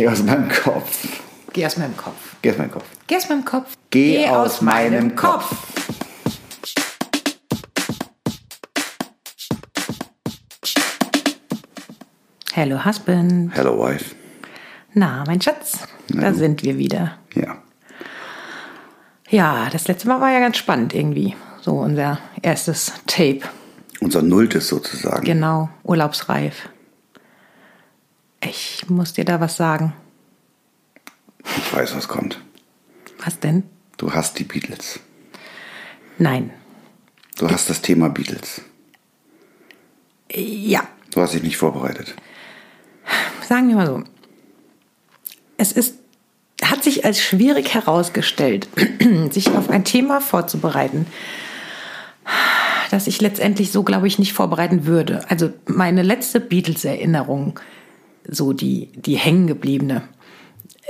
Geh 0.00 0.08
aus 0.08 0.22
meinem 0.22 0.48
Kopf. 0.48 1.20
Geh 1.52 1.66
aus 1.66 1.76
meinem 1.76 1.94
Kopf. 1.94 2.36
Geh 2.40 2.48
aus 2.48 2.56
meinem 2.56 2.74
Kopf. 2.74 2.86
Geh 3.06 3.18
aus 3.18 3.28
meinem 3.28 3.44
Kopf. 3.44 3.76
Geh 3.90 4.28
aus 4.30 4.60
meinem 4.62 5.14
Kopf. 5.14 5.56
Hello, 12.54 12.82
Husband. 12.82 13.54
Hello, 13.54 13.78
wife. 13.78 14.14
Na, 14.94 15.22
mein 15.26 15.42
Schatz, 15.42 15.80
da 16.08 16.32
sind 16.32 16.62
wir 16.62 16.78
wieder. 16.78 17.18
Ja. 17.34 17.58
Ja, 19.28 19.68
das 19.70 19.86
letzte 19.86 20.08
Mal 20.08 20.22
war 20.22 20.32
ja 20.32 20.40
ganz 20.40 20.56
spannend 20.56 20.94
irgendwie. 20.94 21.36
So 21.60 21.72
unser 21.72 22.20
erstes 22.40 22.94
Tape. 23.06 23.42
Unser 24.00 24.22
Nulltes 24.22 24.66
sozusagen. 24.66 25.26
Genau, 25.26 25.68
urlaubsreif. 25.82 26.70
Ich 28.42 28.79
muss 28.90 29.12
dir 29.12 29.24
da 29.24 29.40
was 29.40 29.56
sagen. 29.56 29.92
Ich 31.56 31.72
weiß, 31.72 31.94
was 31.96 32.08
kommt. 32.08 32.40
Was 33.24 33.38
denn? 33.40 33.64
Du 33.96 34.12
hast 34.12 34.38
die 34.38 34.44
Beatles. 34.44 35.00
Nein. 36.18 36.50
Du 37.38 37.50
hast 37.50 37.70
das 37.70 37.80
Thema 37.82 38.08
Beatles. 38.10 38.60
Ja, 40.32 40.86
Du 41.12 41.20
hast 41.20 41.34
dich 41.34 41.42
nicht 41.42 41.56
vorbereitet. 41.56 42.14
sagen 43.48 43.68
wir 43.68 43.74
mal 43.76 43.86
so. 43.86 44.04
Es 45.56 45.72
ist, 45.72 45.96
hat 46.62 46.84
sich 46.84 47.04
als 47.04 47.20
schwierig 47.20 47.74
herausgestellt, 47.74 48.68
sich 49.30 49.48
auf 49.50 49.70
ein 49.70 49.84
Thema 49.84 50.20
vorzubereiten, 50.20 51.06
das 52.92 53.08
ich 53.08 53.20
letztendlich 53.20 53.72
so, 53.72 53.82
glaube 53.82 54.06
ich, 54.06 54.18
nicht 54.20 54.32
vorbereiten 54.34 54.86
würde. 54.86 55.28
Also 55.28 55.52
meine 55.66 56.02
letzte 56.02 56.38
Beatles-Erinnerung, 56.40 57.58
so 58.28 58.52
die, 58.52 58.90
die 58.94 59.16
hängengebliebene, 59.16 60.02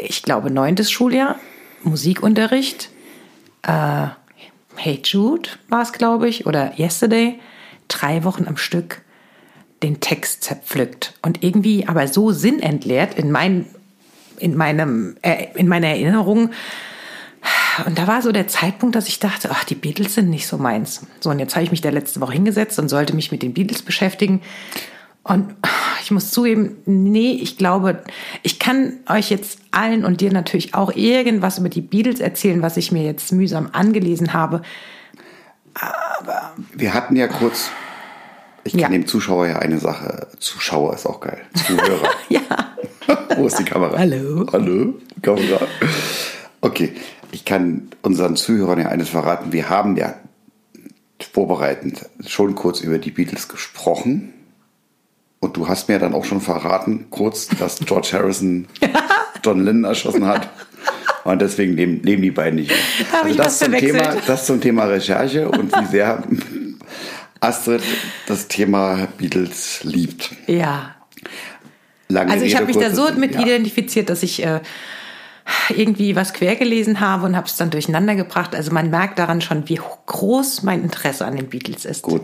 ich 0.01 0.23
glaube, 0.23 0.51
neuntes 0.51 0.91
Schuljahr, 0.91 1.37
Musikunterricht, 1.83 2.91
äh, 3.63 4.09
Hey 4.77 5.01
Jude 5.05 5.51
war 5.68 5.82
es, 5.82 5.93
glaube 5.93 6.29
ich, 6.29 6.46
oder 6.46 6.79
Yesterday, 6.79 7.38
drei 7.88 8.24
Wochen 8.24 8.46
am 8.46 8.57
Stück 8.57 9.02
den 9.82 10.01
Text 10.01 10.45
zerpflückt 10.45 11.15
und 11.23 11.43
irgendwie 11.43 11.87
aber 11.87 12.07
so 12.09 12.32
sinnentleert 12.32 13.15
in, 13.15 13.30
mein, 13.30 13.66
in, 14.38 14.57
meinem, 14.57 15.16
äh, 15.23 15.46
in 15.55 15.68
meiner 15.68 15.88
Erinnerung. 15.88 16.51
Und 17.87 17.99
da 17.99 18.07
war 18.07 18.23
so 18.23 18.33
der 18.33 18.49
Zeitpunkt, 18.49 18.95
dass 18.95 19.09
ich 19.09 19.18
dachte, 19.21 19.51
ach, 19.51 19.65
die 19.65 19.74
Beatles 19.74 20.15
sind 20.15 20.29
nicht 20.29 20.46
so 20.46 20.59
meins. 20.59 21.07
So, 21.21 21.30
und 21.30 21.38
jetzt 21.38 21.55
habe 21.55 21.65
ich 21.65 21.71
mich 21.71 21.80
da 21.80 21.90
letzte 21.90 22.21
Woche 22.21 22.35
hingesetzt 22.35 22.79
und 22.79 22.88
sollte 22.88 23.15
mich 23.15 23.33
mit 23.33 23.43
den 23.43 23.55
Beatles 23.55 23.83
beschäftigen. 23.83 24.43
Und 25.23 25.54
ich 26.02 26.10
muss 26.10 26.30
zugeben, 26.30 26.76
nee, 26.87 27.32
ich 27.32 27.59
glaube, 27.59 28.02
ich 28.43 28.59
kann 28.59 28.95
euch 29.09 29.30
jetzt 29.30 29.59
allen 29.71 30.04
und 30.04 30.21
dir 30.21 30.32
natürlich 30.32 30.74
auch 30.74 30.95
irgendwas 30.95 31.59
über 31.59 31.68
die 31.68 31.82
Beatles 31.82 32.21
erzählen, 32.21 32.62
was 32.62 32.77
ich 32.77 32.90
mir 32.90 33.04
jetzt 33.04 33.32
mühsam 33.32 33.68
angelesen 33.73 34.32
habe. 34.32 34.62
Wir 36.74 36.95
hatten 36.95 37.16
ja 37.16 37.29
kurz, 37.29 37.71
ich 38.65 38.73
kann 38.73 38.80
Ja. 38.80 38.88
dem 38.88 39.07
Zuschauer 39.07 39.46
ja 39.46 39.59
eine 39.59 39.79
Sache, 39.79 40.29
Zuschauer 40.38 40.95
ist 40.95 41.07
auch 41.07 41.21
geil, 41.21 41.40
Zuhörer. 41.66 42.09
Ja. 42.29 42.40
Wo 43.37 43.46
ist 43.46 43.59
die 43.59 43.65
Kamera? 43.65 43.96
Hallo. 43.99 44.46
Hallo, 44.52 44.95
Kamera. 45.23 45.60
Okay, 46.60 46.93
ich 47.32 47.45
kann 47.45 47.88
unseren 48.02 48.37
Zuhörern 48.37 48.79
ja 48.80 48.88
eines 48.88 49.09
verraten. 49.09 49.52
Wir 49.52 49.68
haben 49.68 49.96
ja 49.96 50.15
vorbereitend 51.32 52.07
schon 52.27 52.55
kurz 52.55 52.80
über 52.80 52.99
die 52.99 53.10
Beatles 53.10 53.49
gesprochen. 53.49 54.32
Und 55.43 55.57
du 55.57 55.69
hast 55.69 55.88
mir 55.88 55.99
dann 55.99 56.13
auch 56.13 56.27
schon 56.27 56.43
verraten, 56.43 57.07
kurz, 57.09 57.49
dass 57.49 57.79
George 57.79 58.10
Harrison 58.13 58.69
John 59.45 59.65
Lennon 59.65 59.85
erschossen 59.85 60.27
hat. 60.27 60.51
Und 61.24 61.41
deswegen 61.41 61.77
leben, 61.77 62.02
leben 62.02 62.23
die 62.23 62.30
beiden 62.30 62.57
nicht. 62.57 62.73
hab 63.10 63.27
ich 63.27 63.38
was 63.38 63.59
zum. 63.59 63.73
Thema, 63.73 64.16
das 64.27 64.47
zum 64.47 64.61
Thema 64.61 64.84
Recherche 64.84 65.49
und 65.49 65.75
wie 65.75 65.87
sehr 65.87 66.22
Astrid 67.41 67.83
das 68.27 68.49
Thema 68.49 69.09
Beatles 69.17 69.81
liebt. 69.83 70.31
Ja. 70.47 70.95
Lange 72.09 72.33
Also 72.33 72.45
ich 72.45 72.57
habe 72.57 72.67
mich 72.67 72.77
da 72.77 72.95
so 72.95 73.11
mit 73.12 73.34
ja. 73.34 73.43
identifiziert, 73.43 74.11
dass 74.11 74.22
ich 74.22 74.45
äh, 74.45 74.61
irgendwie 75.75 76.17
was 76.17 76.34
quer 76.34 76.57
gelesen 76.57 77.01
habe 77.01 77.25
und 77.27 77.37
habe 77.37 77.47
es 77.47 77.57
dann 77.57 77.71
durcheinander 77.71 78.15
gebracht. 78.15 78.55
Also 78.55 78.72
man 78.72 78.91
merkt 78.91 79.19
daran 79.19 79.41
schon, 79.41 79.69
wie 79.69 79.81
groß 80.07 80.65
mein 80.65 80.83
Interesse 80.83 81.25
an 81.25 81.37
den 81.37 81.49
Beatles 81.49 81.84
ist. 81.87 82.03
Gut. 82.03 82.22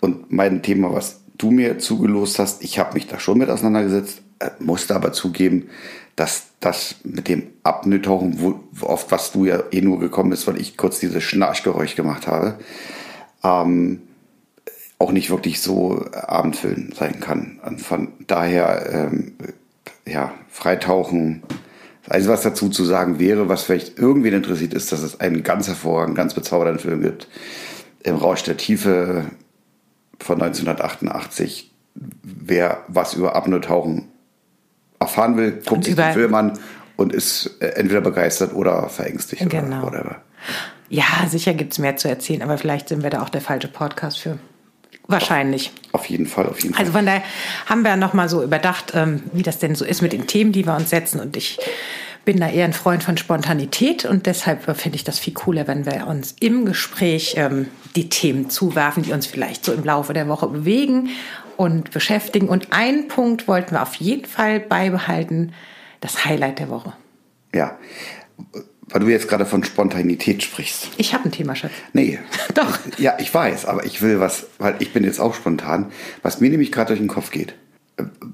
Und 0.00 0.30
mein 0.30 0.62
Thema, 0.62 0.92
was 0.92 1.20
du 1.38 1.50
mir 1.50 1.78
zugelost 1.78 2.38
hast, 2.38 2.62
ich 2.62 2.78
habe 2.78 2.94
mich 2.94 3.06
da 3.06 3.18
schon 3.18 3.38
mit 3.38 3.48
auseinandergesetzt, 3.48 4.22
äh, 4.40 4.50
musste 4.58 4.94
aber 4.94 5.12
zugeben, 5.12 5.68
dass 6.16 6.48
das 6.60 6.96
mit 7.04 7.28
dem 7.28 7.44
Apnoe-Tauchen, 7.62 8.40
wo, 8.40 8.60
oft 8.84 9.10
was 9.12 9.32
du 9.32 9.44
ja 9.44 9.62
eh 9.70 9.80
nur 9.80 10.00
gekommen 10.00 10.30
bist, 10.30 10.46
weil 10.48 10.60
ich 10.60 10.76
kurz 10.76 10.98
dieses 10.98 11.22
Schnarchgeräusch 11.22 11.94
gemacht 11.94 12.26
habe, 12.26 12.58
ähm, 13.44 14.02
auch 14.98 15.12
nicht 15.12 15.30
wirklich 15.30 15.60
so 15.60 16.04
abendfüllend 16.12 16.96
sein 16.96 17.20
kann. 17.20 17.60
Und 17.64 17.80
von 17.80 18.08
daher, 18.26 18.90
ähm, 18.92 19.34
ja, 20.06 20.34
Freitauchen. 20.50 21.42
Einzige, 22.08 22.32
was 22.32 22.42
dazu 22.42 22.68
zu 22.68 22.84
sagen 22.84 23.18
wäre, 23.18 23.48
was 23.48 23.62
vielleicht 23.62 23.98
irgendwen 23.98 24.34
interessiert, 24.34 24.74
ist, 24.74 24.90
dass 24.90 25.02
es 25.02 25.20
einen 25.20 25.42
ganz 25.42 25.68
hervorragenden, 25.68 26.16
ganz 26.16 26.34
bezaubernden 26.34 26.80
Film 26.80 27.02
gibt. 27.02 27.28
Im 28.02 28.16
Rausch 28.16 28.42
der 28.42 28.56
Tiefe 28.56 29.26
von 30.20 30.40
1988. 30.40 31.70
Wer 32.22 32.84
was 32.88 33.14
über 33.14 33.34
Apnoe-Tauchen 33.34 34.08
erfahren 35.00 35.36
will, 35.36 35.60
guckt 35.66 35.84
sich 35.84 35.94
den 35.96 36.12
Film 36.12 36.34
an 36.34 36.58
und 36.96 37.12
ist 37.12 37.56
äh, 37.60 37.68
entweder 37.70 38.00
begeistert 38.00 38.52
oder 38.54 38.88
verängstigt 38.88 39.48
Genau. 39.48 39.82
oder 39.86 39.98
whatever. 39.98 40.16
Ja, 40.88 41.04
sicher 41.28 41.54
gibt's 41.54 41.78
mehr 41.78 41.96
zu 41.96 42.08
erzählen, 42.08 42.42
aber 42.42 42.56
vielleicht 42.58 42.88
sind 42.88 43.02
wir 43.02 43.10
da 43.10 43.22
auch 43.22 43.28
der 43.28 43.40
falsche 43.40 43.68
Podcast 43.68 44.18
für. 44.18 44.38
Wahrscheinlich. 45.06 45.72
Auf 45.92 46.06
jeden 46.06 46.26
Fall, 46.26 46.46
auf 46.46 46.60
jeden 46.60 46.74
Fall. 46.74 46.80
Also 46.84 46.92
von 46.96 47.06
daher 47.06 47.22
haben 47.66 47.82
wir 47.82 47.96
nochmal 47.96 48.28
so 48.28 48.42
überdacht, 48.42 48.92
ähm, 48.94 49.22
wie 49.32 49.42
das 49.42 49.58
denn 49.58 49.74
so 49.74 49.84
ist 49.84 50.02
mit 50.02 50.12
den 50.12 50.26
Themen, 50.26 50.52
die 50.52 50.66
wir 50.66 50.76
uns 50.76 50.90
setzen. 50.90 51.18
Und 51.20 51.36
ich 51.36 51.58
bin 52.28 52.40
da 52.40 52.50
eher 52.50 52.66
ein 52.66 52.74
Freund 52.74 53.02
von 53.02 53.16
Spontanität 53.16 54.04
und 54.04 54.26
deshalb 54.26 54.68
äh, 54.68 54.74
finde 54.74 54.96
ich 54.96 55.04
das 55.04 55.18
viel 55.18 55.32
cooler, 55.32 55.66
wenn 55.66 55.86
wir 55.86 56.06
uns 56.06 56.36
im 56.40 56.66
Gespräch 56.66 57.36
ähm, 57.38 57.68
die 57.96 58.10
Themen 58.10 58.50
zuwerfen, 58.50 59.02
die 59.02 59.14
uns 59.14 59.26
vielleicht 59.26 59.64
so 59.64 59.72
im 59.72 59.82
Laufe 59.82 60.12
der 60.12 60.28
Woche 60.28 60.46
bewegen 60.46 61.08
und 61.56 61.90
beschäftigen. 61.90 62.50
Und 62.50 62.70
einen 62.70 63.08
Punkt 63.08 63.48
wollten 63.48 63.70
wir 63.70 63.80
auf 63.80 63.94
jeden 63.94 64.26
Fall 64.26 64.60
beibehalten, 64.60 65.54
das 66.02 66.26
Highlight 66.26 66.58
der 66.58 66.68
Woche. 66.68 66.92
Ja, 67.54 67.78
weil 68.90 69.00
du 69.00 69.08
jetzt 69.08 69.26
gerade 69.26 69.46
von 69.46 69.64
Spontanität 69.64 70.42
sprichst. 70.42 70.90
Ich 70.98 71.14
habe 71.14 71.24
ein 71.24 71.32
Thema, 71.32 71.56
Schatz. 71.56 71.72
Nee. 71.94 72.18
Doch. 72.54 72.78
Ja, 72.98 73.16
ich 73.18 73.32
weiß, 73.32 73.64
aber 73.64 73.86
ich 73.86 74.02
will 74.02 74.20
was, 74.20 74.48
weil 74.58 74.74
ich 74.80 74.92
bin 74.92 75.02
jetzt 75.02 75.18
auch 75.18 75.34
spontan, 75.34 75.90
was 76.20 76.42
mir 76.42 76.50
nämlich 76.50 76.72
gerade 76.72 76.88
durch 76.88 77.00
den 77.00 77.08
Kopf 77.08 77.30
geht. 77.30 77.54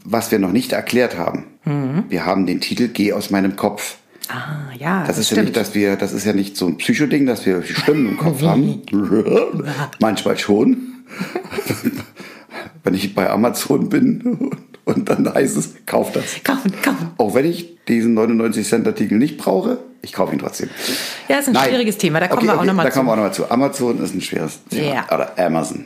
Was 0.04 0.30
wir 0.30 0.38
noch 0.38 0.52
nicht 0.52 0.72
erklärt 0.72 1.16
haben. 1.16 1.44
Mhm. 1.64 2.04
Wir 2.08 2.26
haben 2.26 2.46
den 2.46 2.60
Titel 2.60 2.88
Geh 2.88 3.12
aus 3.12 3.30
meinem 3.30 3.56
Kopf. 3.56 3.96
Ah, 4.28 4.72
ja, 4.78 5.04
Das 5.06 5.18
ist 5.18 5.30
ja 5.30 5.42
nicht, 5.42 5.54
dass 5.56 5.74
wir, 5.74 5.96
das 5.96 6.12
ist 6.12 6.24
ja 6.24 6.32
nicht 6.32 6.56
so 6.56 6.66
ein 6.66 6.78
Psychoding, 6.78 7.26
dass 7.26 7.44
wir 7.44 7.62
Stimmen 7.62 8.08
im 8.10 8.16
Kopf 8.16 8.40
haben. 8.42 8.82
Manchmal 10.00 10.38
schon. 10.38 10.76
wenn 12.84 12.94
ich 12.94 13.14
bei 13.14 13.28
Amazon 13.30 13.88
bin 13.88 14.50
und 14.84 15.08
dann 15.08 15.32
heißt 15.32 15.56
es, 15.56 15.74
kauf 15.86 16.12
das. 16.12 16.24
Kaufen, 16.44 16.72
kaufen. 16.82 17.10
Auch 17.18 17.34
wenn 17.34 17.46
ich 17.46 17.76
diesen 17.88 18.14
99 18.14 18.66
Cent 18.66 18.86
Artikel 18.86 19.18
nicht 19.18 19.38
brauche, 19.38 19.78
ich 20.02 20.12
kaufe 20.12 20.32
ihn 20.34 20.38
trotzdem. 20.38 20.68
Ja, 21.28 21.38
ist 21.38 21.48
ein 21.48 21.54
Nein. 21.54 21.68
schwieriges 21.68 21.96
Thema, 21.98 22.20
da 22.20 22.28
kommen 22.28 22.38
Okay, 22.40 22.46
wir 22.48 22.52
auch 22.54 22.58
okay, 22.58 22.66
nochmal 22.66 22.84
Da 22.86 22.90
zu. 22.92 22.96
kommen 22.98 23.08
wir 23.08 23.12
auch 23.12 23.16
nochmal 23.16 23.34
zu. 23.34 23.50
Amazon 23.50 24.02
ist 24.02 24.14
ein 24.14 24.20
schweres 24.20 24.60
Thema. 24.70 24.94
Ja. 24.94 25.04
Oder 25.14 25.32
Amazon. 25.38 25.84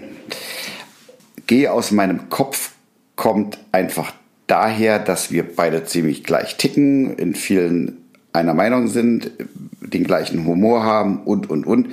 Geh 1.46 1.68
aus 1.68 1.90
meinem 1.92 2.28
Kopf 2.28 2.72
kommt 3.18 3.58
einfach 3.72 4.12
daher, 4.46 4.98
dass 5.00 5.30
wir 5.32 5.44
beide 5.44 5.84
ziemlich 5.84 6.22
gleich 6.24 6.56
ticken, 6.56 7.14
in 7.16 7.34
vielen 7.34 7.98
einer 8.32 8.54
Meinung 8.54 8.86
sind, 8.86 9.32
den 9.80 10.04
gleichen 10.04 10.46
Humor 10.46 10.84
haben 10.84 11.24
und, 11.24 11.50
und, 11.50 11.66
und. 11.66 11.88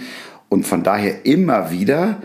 Und 0.49 0.65
von 0.67 0.83
daher 0.83 1.25
immer 1.25 1.71
wieder, 1.71 2.17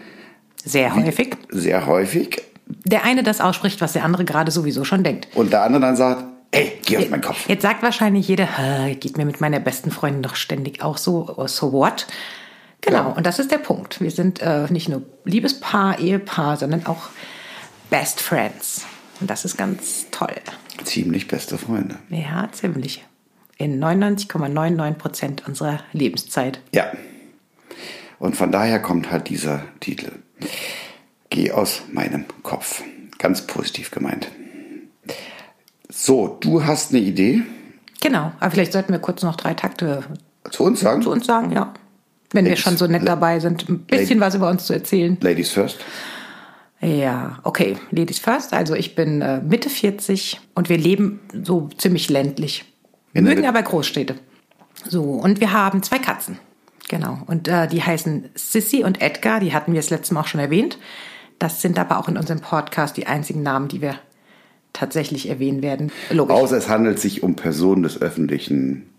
Sehr 0.62 0.94
häufig. 0.94 1.36
sehr 1.48 1.86
häufig, 1.86 2.42
Der 2.84 3.04
eine 3.04 3.22
das 3.22 3.40
ausspricht, 3.40 3.80
was 3.80 3.94
der 3.94 4.04
andere 4.04 4.24
gerade 4.26 4.50
sowieso 4.52 4.84
schon 4.84 5.02
denkt. 5.02 5.28
und 5.34 5.50
der 5.52 5.62
andere 5.62 5.80
dann 5.80 5.96
sagt, 5.96 6.24
ey, 6.52 6.72
geh 6.84 6.98
aus 6.98 7.08
meinem 7.08 7.22
Kopf. 7.22 7.48
Jetzt 7.48 7.62
sagt 7.62 7.82
wahrscheinlich 7.82 8.28
jeder, 8.28 8.44
"Hä, 8.58 8.94
geht 8.96 9.16
mir 9.16 9.24
mit 9.24 9.40
meiner 9.40 9.58
besten 9.60 9.90
Freundin 9.90 10.22
doch 10.22 10.34
ständig 10.36 10.82
auch 10.82 10.98
so, 10.98 11.34
so 11.46 11.72
what? 11.72 12.06
Genau, 12.82 12.98
Ja. 12.98 13.06
und 13.16 13.24
das 13.26 13.38
ist 13.38 13.50
der 13.50 13.58
Punkt. 13.58 14.00
Wir 14.02 14.10
sind 14.10 14.40
äh, 14.42 14.66
nicht 14.70 14.88
nur 14.90 15.02
Liebespaar, 15.24 15.98
Ehepaar, 15.98 16.56
sondern 16.58 16.84
auch 16.86 17.08
Best 17.90 18.20
Friends. 18.20 18.84
Und 19.20 19.28
das 19.28 19.44
ist 19.44 19.56
ganz 19.56 20.06
toll. 20.10 20.34
Ziemlich 20.84 21.28
beste 21.28 21.58
Freunde. 21.58 21.96
Ja, 22.08 22.48
ziemlich. 22.52 23.04
In 23.58 23.82
99,99 23.82 24.92
Prozent 24.94 25.46
unserer 25.46 25.80
Lebenszeit. 25.92 26.60
Ja. 26.72 26.90
Und 28.18 28.36
von 28.36 28.50
daher 28.50 28.80
kommt 28.80 29.10
halt 29.10 29.28
dieser 29.28 29.62
Titel. 29.80 30.12
Geh 31.28 31.52
aus 31.52 31.82
meinem 31.92 32.24
Kopf. 32.42 32.82
Ganz 33.18 33.46
positiv 33.46 33.90
gemeint. 33.90 34.28
So, 35.90 36.38
du 36.40 36.64
hast 36.64 36.90
eine 36.92 37.00
Idee. 37.00 37.42
Genau, 38.00 38.32
aber 38.40 38.50
vielleicht 38.50 38.72
sollten 38.72 38.92
wir 38.92 39.00
kurz 39.00 39.22
noch 39.22 39.36
drei 39.36 39.52
Takte 39.54 40.04
Zu 40.50 40.64
uns 40.64 40.80
sagen? 40.80 41.02
zu 41.02 41.10
uns 41.10 41.26
sagen, 41.26 41.52
ja. 41.52 41.74
Wenn 42.32 42.44
wir 42.44 42.52
Ladies- 42.52 42.62
schon 42.64 42.76
so 42.78 42.86
nett 42.86 43.06
dabei 43.06 43.40
sind, 43.40 43.68
ein 43.68 43.80
bisschen 43.80 44.20
was 44.20 44.34
über 44.34 44.48
uns 44.48 44.64
zu 44.66 44.72
erzählen. 44.72 45.18
Ladies 45.20 45.50
first. 45.50 45.78
Ja, 46.80 47.38
okay. 47.42 47.76
Ladies 47.90 48.18
first. 48.18 48.52
Also 48.54 48.74
ich 48.74 48.94
bin 48.94 49.20
äh, 49.20 49.40
Mitte 49.40 49.68
40 49.68 50.40
und 50.54 50.68
wir 50.68 50.78
leben 50.78 51.20
so 51.44 51.68
ziemlich 51.76 52.08
ländlich. 52.08 52.64
Wir 53.12 53.20
In 53.20 53.26
mögen 53.26 53.44
aber 53.44 53.62
Großstädte. 53.62 54.14
So, 54.88 55.02
und 55.02 55.40
wir 55.40 55.52
haben 55.52 55.82
zwei 55.82 55.98
Katzen. 55.98 56.38
Genau. 56.88 57.18
Und 57.26 57.48
äh, 57.48 57.68
die 57.68 57.82
heißen 57.82 58.30
Sissy 58.34 58.82
und 58.82 59.02
Edgar. 59.02 59.40
Die 59.40 59.52
hatten 59.52 59.72
wir 59.72 59.80
das 59.80 59.90
letzte 59.90 60.14
Mal 60.14 60.22
auch 60.22 60.26
schon 60.26 60.40
erwähnt. 60.40 60.78
Das 61.38 61.62
sind 61.62 61.78
aber 61.78 61.98
auch 61.98 62.08
in 62.08 62.16
unserem 62.16 62.40
Podcast 62.40 62.96
die 62.96 63.06
einzigen 63.06 63.42
Namen, 63.42 63.68
die 63.68 63.80
wir 63.80 63.96
tatsächlich 64.72 65.28
erwähnen 65.28 65.62
werden. 65.62 65.92
Logisch. 66.10 66.34
Außer 66.34 66.56
es 66.56 66.68
handelt 66.68 66.98
sich 66.98 67.22
um 67.22 67.36
Personen 67.36 67.82
des 67.82 68.00
öffentlichen 68.00 68.89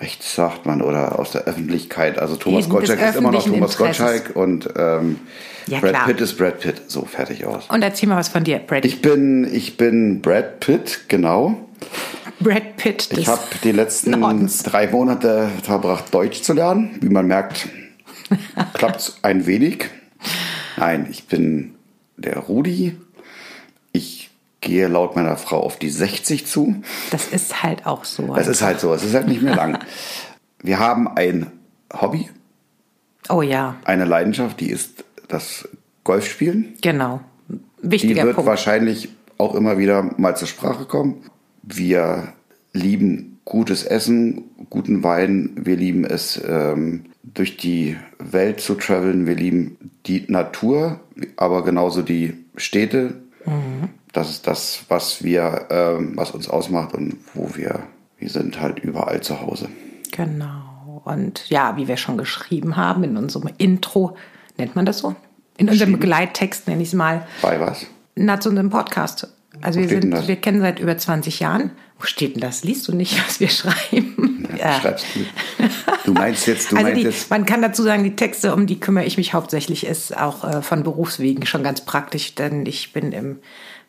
Rechts, 0.00 0.34
sagt 0.36 0.64
man, 0.64 0.80
oder 0.80 1.18
aus 1.18 1.32
der 1.32 1.42
Öffentlichkeit. 1.44 2.18
Also 2.18 2.36
Thomas 2.36 2.68
Gottschalk 2.68 3.00
ist 3.00 3.16
immer 3.16 3.32
noch 3.32 3.42
Thomas 3.44 3.72
Interesses. 3.74 3.98
Gottschalk 3.98 4.36
und 4.36 4.68
ähm, 4.76 5.18
Ja, 5.66 5.80
Brad 5.80 5.90
klar. 5.90 6.06
Pitt 6.06 6.20
ist 6.20 6.38
Brad 6.38 6.60
Pitt. 6.60 6.82
So, 6.86 7.04
fertig 7.04 7.44
aus. 7.44 7.64
und 7.68 7.82
erzähl 7.82 8.08
mal 8.08 8.16
was 8.16 8.28
von 8.28 8.44
dir, 8.44 8.60
Brad. 8.60 8.84
Ich 8.84 9.02
bin, 9.02 9.48
ich 9.52 9.76
bin 9.76 10.20
Brad 10.22 10.60
Pitt, 10.60 11.00
genau. 11.08 11.56
Brad 12.38 12.76
Pitt 12.76 13.08
Ich 13.18 13.26
habe 13.26 13.40
die 13.64 13.72
letzten 13.72 14.10
Nordens. 14.12 14.62
drei 14.62 14.86
Monate 14.86 15.48
verbracht, 15.64 16.14
Deutsch 16.14 16.42
zu 16.42 16.52
lernen. 16.52 16.96
Wie 17.00 17.08
man 17.08 17.26
merkt, 17.26 17.68
klappt 18.74 19.14
ein 19.22 19.46
wenig. 19.46 19.86
Nein, 20.76 21.08
ich 21.10 21.24
bin 21.26 21.74
der 22.16 22.36
Rudi. 22.38 22.96
Ich 23.90 24.27
gehe 24.60 24.88
laut 24.88 25.16
meiner 25.16 25.36
Frau 25.36 25.60
auf 25.60 25.78
die 25.78 25.90
60 25.90 26.46
zu. 26.46 26.82
Das 27.10 27.28
ist 27.28 27.62
halt 27.62 27.86
auch 27.86 28.04
so. 28.04 28.34
Das 28.34 28.48
ist 28.48 28.62
halt 28.62 28.80
so, 28.80 28.92
es 28.92 29.04
ist 29.04 29.14
halt 29.14 29.28
nicht 29.28 29.42
mehr 29.42 29.54
lang. 29.54 29.78
Wir 30.62 30.78
haben 30.80 31.08
ein 31.08 31.46
Hobby, 31.92 32.28
oh 33.28 33.42
ja, 33.42 33.76
eine 33.84 34.04
Leidenschaft, 34.04 34.58
die 34.60 34.70
ist 34.70 35.04
das 35.28 35.68
Golfspielen. 36.04 36.74
genau. 36.80 37.20
Die 37.48 37.60
Wichtiger 37.92 38.24
wird 38.24 38.34
Punkt. 38.34 38.48
wahrscheinlich 38.48 39.08
auch 39.38 39.54
immer 39.54 39.78
wieder 39.78 40.02
mal 40.16 40.36
zur 40.36 40.48
Sprache 40.48 40.84
kommen. 40.84 41.30
Wir 41.62 42.32
lieben 42.72 43.38
gutes 43.44 43.84
Essen, 43.84 44.44
guten 44.68 45.04
Wein. 45.04 45.52
Wir 45.54 45.76
lieben 45.76 46.04
es, 46.04 46.42
ähm, 46.44 47.04
durch 47.22 47.56
die 47.56 47.96
Welt 48.18 48.60
zu 48.60 48.74
traveln. 48.74 49.26
Wir 49.26 49.36
lieben 49.36 49.76
die 50.06 50.24
Natur, 50.28 51.00
aber 51.36 51.64
genauso 51.64 52.02
die 52.02 52.34
Städte. 52.56 53.14
Mhm. 53.46 53.90
Das 54.12 54.30
ist 54.30 54.46
das, 54.46 54.84
was 54.88 55.22
wir, 55.22 55.66
ähm, 55.70 56.12
was 56.16 56.30
uns 56.30 56.48
ausmacht 56.48 56.94
und 56.94 57.16
wo 57.34 57.54
wir, 57.54 57.84
wir 58.18 58.30
sind 58.30 58.60
halt 58.60 58.78
überall 58.80 59.20
zu 59.20 59.40
Hause. 59.40 59.68
Genau. 60.12 61.02
Und 61.04 61.48
ja, 61.48 61.76
wie 61.76 61.88
wir 61.88 61.96
schon 61.96 62.18
geschrieben 62.18 62.76
haben 62.76 63.04
in 63.04 63.16
unserem 63.16 63.50
Intro, 63.58 64.16
nennt 64.56 64.76
man 64.76 64.86
das 64.86 64.98
so? 64.98 65.14
In 65.56 65.68
unserem 65.68 65.92
Begleittext 65.92 66.68
nenne 66.68 66.82
ich 66.82 66.88
es 66.88 66.94
mal, 66.94 67.26
Bei 67.42 67.60
was? 67.60 67.86
na, 68.14 68.40
zu 68.40 68.48
unserem 68.48 68.70
Podcast. 68.70 69.28
Also 69.60 69.80
wir, 69.80 69.88
sind, 69.88 70.28
wir 70.28 70.36
kennen 70.36 70.60
seit 70.60 70.78
über 70.78 70.96
20 70.96 71.40
Jahren. 71.40 71.72
Wo 71.98 72.06
steht 72.06 72.34
denn 72.34 72.40
das? 72.40 72.62
Liest 72.62 72.86
du 72.86 72.94
nicht, 72.94 73.18
was 73.26 73.40
wir 73.40 73.48
schreiben? 73.48 74.48
Ja. 74.56 74.80
Schreibst 74.80 75.06
du. 75.14 75.20
Du 76.04 76.12
meinst 76.12 76.46
jetzt, 76.46 76.70
du 76.70 76.76
also 76.76 76.86
meinst 76.86 77.00
die, 77.00 77.04
jetzt, 77.04 77.30
man 77.30 77.44
kann 77.44 77.60
dazu 77.60 77.82
sagen, 77.82 78.04
die 78.04 78.14
Texte, 78.14 78.54
um 78.54 78.66
die 78.66 78.78
kümmere 78.78 79.04
ich 79.04 79.16
mich 79.16 79.34
hauptsächlich, 79.34 79.84
ist 79.84 80.16
auch 80.16 80.44
äh, 80.44 80.62
von 80.62 80.84
Berufswegen 80.84 81.44
schon 81.46 81.62
ganz 81.62 81.80
praktisch, 81.80 82.34
denn 82.34 82.66
ich 82.66 82.92
bin 82.92 83.12
im 83.12 83.38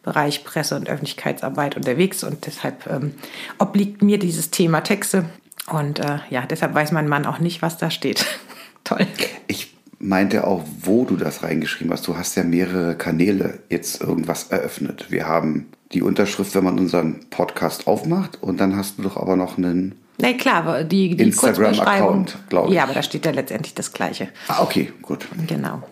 Bereich 0.09 0.43
Presse- 0.43 0.75
und 0.75 0.89
Öffentlichkeitsarbeit 0.89 1.77
unterwegs 1.77 2.23
und 2.23 2.47
deshalb 2.47 2.87
ähm, 2.87 3.13
obliegt 3.59 4.01
mir 4.01 4.17
dieses 4.17 4.49
Thema 4.49 4.81
Texte. 4.81 5.25
Und 5.67 5.99
äh, 5.99 6.17
ja, 6.31 6.47
deshalb 6.47 6.73
weiß 6.73 6.93
mein 6.93 7.07
Mann 7.07 7.27
auch 7.27 7.37
nicht, 7.37 7.61
was 7.61 7.77
da 7.77 7.91
steht. 7.91 8.25
Toll. 8.83 9.05
Ich 9.45 9.71
meinte 9.99 10.47
auch, 10.47 10.63
wo 10.81 11.05
du 11.05 11.15
das 11.15 11.43
reingeschrieben 11.43 11.93
hast. 11.93 12.07
Du 12.07 12.17
hast 12.17 12.35
ja 12.35 12.43
mehrere 12.43 12.95
Kanäle 12.95 13.59
jetzt 13.69 14.01
irgendwas 14.01 14.45
eröffnet. 14.45 15.05
Wir 15.09 15.27
haben 15.27 15.67
die 15.91 16.01
Unterschrift, 16.01 16.55
wenn 16.55 16.63
man 16.63 16.79
unseren 16.79 17.19
Podcast 17.29 17.85
aufmacht, 17.85 18.41
und 18.41 18.59
dann 18.59 18.75
hast 18.75 18.97
du 18.97 19.03
doch 19.03 19.15
aber 19.15 19.35
noch 19.35 19.59
einen. 19.59 19.93
Nee, 20.19 20.37
klar, 20.37 20.55
aber 20.55 20.83
die, 20.83 21.15
die 21.15 21.23
Instagram-Account, 21.25 21.77
Kurzbeschreibung. 21.77 22.25
glaub 22.49 22.67
ich. 22.69 22.73
Ja, 22.73 22.83
aber 22.83 22.93
da 22.93 23.03
steht 23.03 23.27
ja 23.27 23.31
letztendlich 23.31 23.75
das 23.75 23.93
Gleiche. 23.93 24.29
Ah, 24.47 24.63
okay, 24.63 24.91
gut. 25.03 25.27
Genau. 25.45 25.83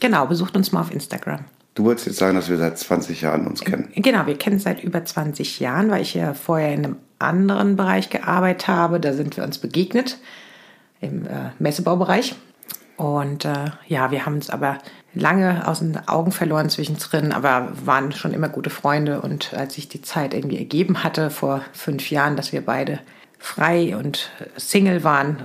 Genau, 0.00 0.26
besucht 0.26 0.56
uns 0.56 0.72
mal 0.72 0.80
auf 0.80 0.90
Instagram. 0.90 1.44
Du 1.76 1.84
wolltest 1.84 2.06
jetzt 2.06 2.16
sagen, 2.16 2.34
dass 2.36 2.48
wir 2.48 2.56
seit 2.56 2.78
20 2.78 3.20
Jahren 3.20 3.46
uns 3.46 3.60
kennen. 3.60 3.92
Genau, 3.94 4.26
wir 4.26 4.38
kennen 4.38 4.56
es 4.56 4.62
seit 4.62 4.82
über 4.82 5.04
20 5.04 5.60
Jahren, 5.60 5.90
weil 5.90 6.00
ich 6.00 6.14
ja 6.14 6.32
vorher 6.32 6.72
in 6.72 6.86
einem 6.86 6.96
anderen 7.18 7.76
Bereich 7.76 8.08
gearbeitet 8.08 8.66
habe. 8.66 8.98
Da 8.98 9.12
sind 9.12 9.36
wir 9.36 9.44
uns 9.44 9.58
begegnet, 9.58 10.16
im 11.02 11.26
äh, 11.26 11.50
Messebaubereich. 11.58 12.34
Und 12.96 13.44
äh, 13.44 13.72
ja, 13.86 14.10
wir 14.10 14.24
haben 14.24 14.36
uns 14.36 14.48
aber 14.48 14.78
lange 15.12 15.68
aus 15.68 15.80
den 15.80 15.98
Augen 16.08 16.32
verloren 16.32 16.70
zwischendrin, 16.70 17.32
aber 17.32 17.70
waren 17.84 18.10
schon 18.12 18.32
immer 18.32 18.48
gute 18.48 18.70
Freunde. 18.70 19.20
Und 19.20 19.52
als 19.52 19.74
sich 19.74 19.86
die 19.86 20.00
Zeit 20.00 20.32
irgendwie 20.32 20.56
ergeben 20.56 21.04
hatte, 21.04 21.28
vor 21.28 21.60
fünf 21.74 22.10
Jahren, 22.10 22.36
dass 22.36 22.52
wir 22.52 22.64
beide 22.64 23.00
frei 23.38 23.94
und 23.98 24.30
äh, 24.40 24.58
Single 24.58 25.04
waren, 25.04 25.42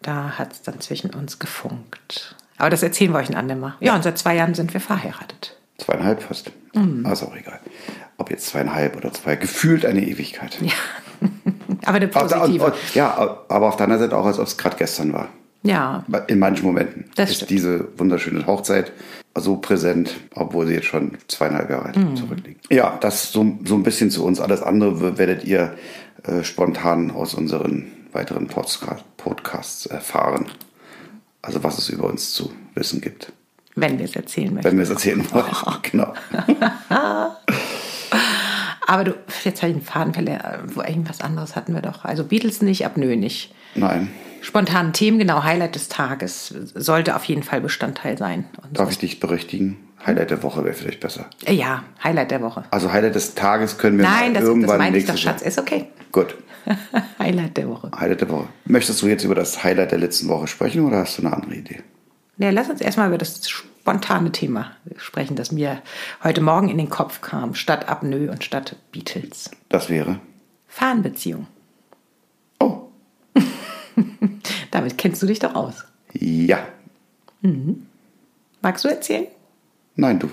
da 0.00 0.38
hat 0.38 0.54
es 0.54 0.62
dann 0.62 0.80
zwischen 0.80 1.10
uns 1.10 1.38
gefunkt. 1.38 2.36
Aber 2.56 2.70
das 2.70 2.82
erzählen 2.82 3.12
wir 3.12 3.18
euch 3.18 3.28
ein 3.28 3.36
andermal. 3.36 3.74
Ja, 3.80 3.94
und 3.94 4.02
seit 4.02 4.16
zwei 4.16 4.34
Jahren 4.34 4.54
sind 4.54 4.72
wir 4.72 4.80
verheiratet. 4.80 5.58
Zweieinhalb 5.84 6.22
fast. 6.22 6.50
Mhm. 6.74 7.04
Ist 7.06 7.22
auch 7.22 7.36
egal. 7.36 7.60
Ob 8.16 8.30
jetzt 8.30 8.46
zweieinhalb 8.46 8.96
oder 8.96 9.12
zwei, 9.12 9.36
gefühlt 9.36 9.84
eine 9.84 10.06
Ewigkeit. 10.06 10.58
Ja, 10.62 10.72
aber 11.84 11.96
eine 11.96 12.06
Auf 12.14 12.26
der, 12.28 12.36
positive. 12.38 12.64
und, 12.66 12.74
ja, 12.94 13.38
aber 13.48 13.68
auf 13.68 13.76
der 13.76 13.84
anderen 13.84 14.02
Seite 14.02 14.16
auch, 14.16 14.24
als 14.26 14.38
ob 14.38 14.46
es 14.46 14.56
gerade 14.56 14.76
gestern 14.76 15.12
war. 15.12 15.28
Ja, 15.62 16.04
In 16.28 16.38
manchen 16.38 16.66
Momenten 16.66 17.06
Das 17.16 17.30
ist 17.30 17.36
stimmt. 17.36 17.50
diese 17.50 17.88
wunderschöne 17.98 18.46
Hochzeit 18.46 18.92
so 19.34 19.56
präsent, 19.56 20.14
obwohl 20.34 20.66
sie 20.66 20.74
jetzt 20.74 20.86
schon 20.86 21.12
zweieinhalb 21.26 21.70
Jahre 21.70 21.98
Mhm. 21.98 22.16
zurückliegt. 22.16 22.66
Ja, 22.72 22.98
das 23.00 23.32
so, 23.32 23.58
so 23.64 23.74
ein 23.74 23.82
bisschen 23.82 24.10
zu 24.10 24.24
uns. 24.24 24.40
Alles 24.40 24.62
andere 24.62 25.16
werdet 25.18 25.44
ihr 25.44 25.74
äh, 26.24 26.44
spontan 26.44 27.10
aus 27.10 27.34
unseren 27.34 27.90
weiteren 28.12 28.46
Podca- 28.48 28.98
Podcasts 29.16 29.86
erfahren. 29.86 30.46
Also 31.42 31.62
was 31.64 31.78
es 31.78 31.88
über 31.88 32.04
uns 32.04 32.32
zu 32.32 32.52
wissen 32.74 33.00
gibt, 33.00 33.32
wenn 33.76 33.98
wir 33.98 34.04
es 34.04 34.14
erzählen 34.16 34.52
möchten. 34.54 34.70
wenn 34.70 34.76
wir 34.76 34.84
es 34.84 34.90
erzählen 34.90 35.24
wollen. 35.32 35.44
genau. 35.82 36.12
Aber 38.86 39.04
du, 39.04 39.14
jetzt 39.44 39.62
habe 39.62 39.70
ich 39.70 39.76
einen 39.76 39.84
Faden 39.84 40.12
verloren. 40.14 40.40
Wo 40.66 40.82
irgendwas 40.82 41.20
anderes 41.20 41.56
hatten 41.56 41.74
wir 41.74 41.80
doch. 41.82 42.04
Also 42.04 42.24
Beatles 42.24 42.60
nicht, 42.62 42.84
Apnoe 42.84 43.16
nicht. 43.16 43.54
Nein. 43.74 44.10
Spontanen 44.42 44.92
Themen, 44.92 45.18
genau, 45.18 45.42
Highlight 45.42 45.74
des 45.74 45.88
Tages. 45.88 46.54
Sollte 46.74 47.16
auf 47.16 47.24
jeden 47.24 47.42
Fall 47.42 47.62
Bestandteil 47.62 48.18
sein. 48.18 48.44
Darf 48.72 48.90
ich 48.90 48.98
dich 48.98 49.18
berichtigen? 49.20 49.78
Highlight 50.06 50.30
der 50.30 50.42
Woche 50.42 50.62
wäre 50.64 50.74
vielleicht 50.74 51.00
besser. 51.00 51.30
äh, 51.46 51.54
ja, 51.54 51.82
Highlight 52.02 52.30
der 52.30 52.42
Woche. 52.42 52.64
Also 52.70 52.92
Highlight 52.92 53.14
des 53.14 53.34
Tages 53.34 53.78
können 53.78 53.96
wir 53.96 54.04
Nein, 54.04 54.34
mal 54.34 54.40
das, 54.40 54.42
irgendwann 54.44 54.68
das 54.68 54.78
meine 54.78 54.98
ich 54.98 55.06
doch. 55.06 55.16
Schatz. 55.16 55.40
Ist 55.40 55.58
okay. 55.58 55.86
Gut. 56.12 56.34
Highlight 57.18 57.56
der 57.56 57.70
Woche. 57.70 57.90
Highlight 57.98 58.20
der 58.20 58.28
Woche. 58.28 58.48
Möchtest 58.66 59.00
du 59.00 59.06
jetzt 59.06 59.24
über 59.24 59.34
das 59.34 59.64
Highlight 59.64 59.92
der 59.92 59.98
letzten 59.98 60.28
Woche 60.28 60.46
sprechen 60.46 60.84
oder 60.84 60.98
hast 60.98 61.16
du 61.18 61.22
eine 61.26 61.34
andere 61.34 61.54
Idee? 61.54 61.82
Ja, 62.38 62.50
lass 62.50 62.68
uns 62.68 62.80
erstmal 62.80 63.08
über 63.08 63.18
das 63.18 63.48
spontane 63.48 64.32
Thema 64.32 64.72
sprechen, 64.96 65.36
das 65.36 65.52
mir 65.52 65.82
heute 66.22 66.40
Morgen 66.40 66.68
in 66.68 66.78
den 66.78 66.88
Kopf 66.90 67.20
kam. 67.20 67.54
Statt 67.54 67.88
Apnoe 67.88 68.30
und 68.30 68.42
statt 68.44 68.76
Beatles. 68.92 69.50
Das 69.68 69.88
wäre. 69.88 70.18
Fernbeziehung. 70.66 71.46
Oh, 72.58 72.88
Damit 74.70 74.98
kennst 74.98 75.22
du 75.22 75.26
dich 75.26 75.38
doch 75.38 75.54
aus. 75.54 75.84
ja. 76.12 76.58
Magst 78.62 78.84
du 78.84 78.88
erzählen? 78.88 79.26
Nein, 79.96 80.18
du. 80.18 80.30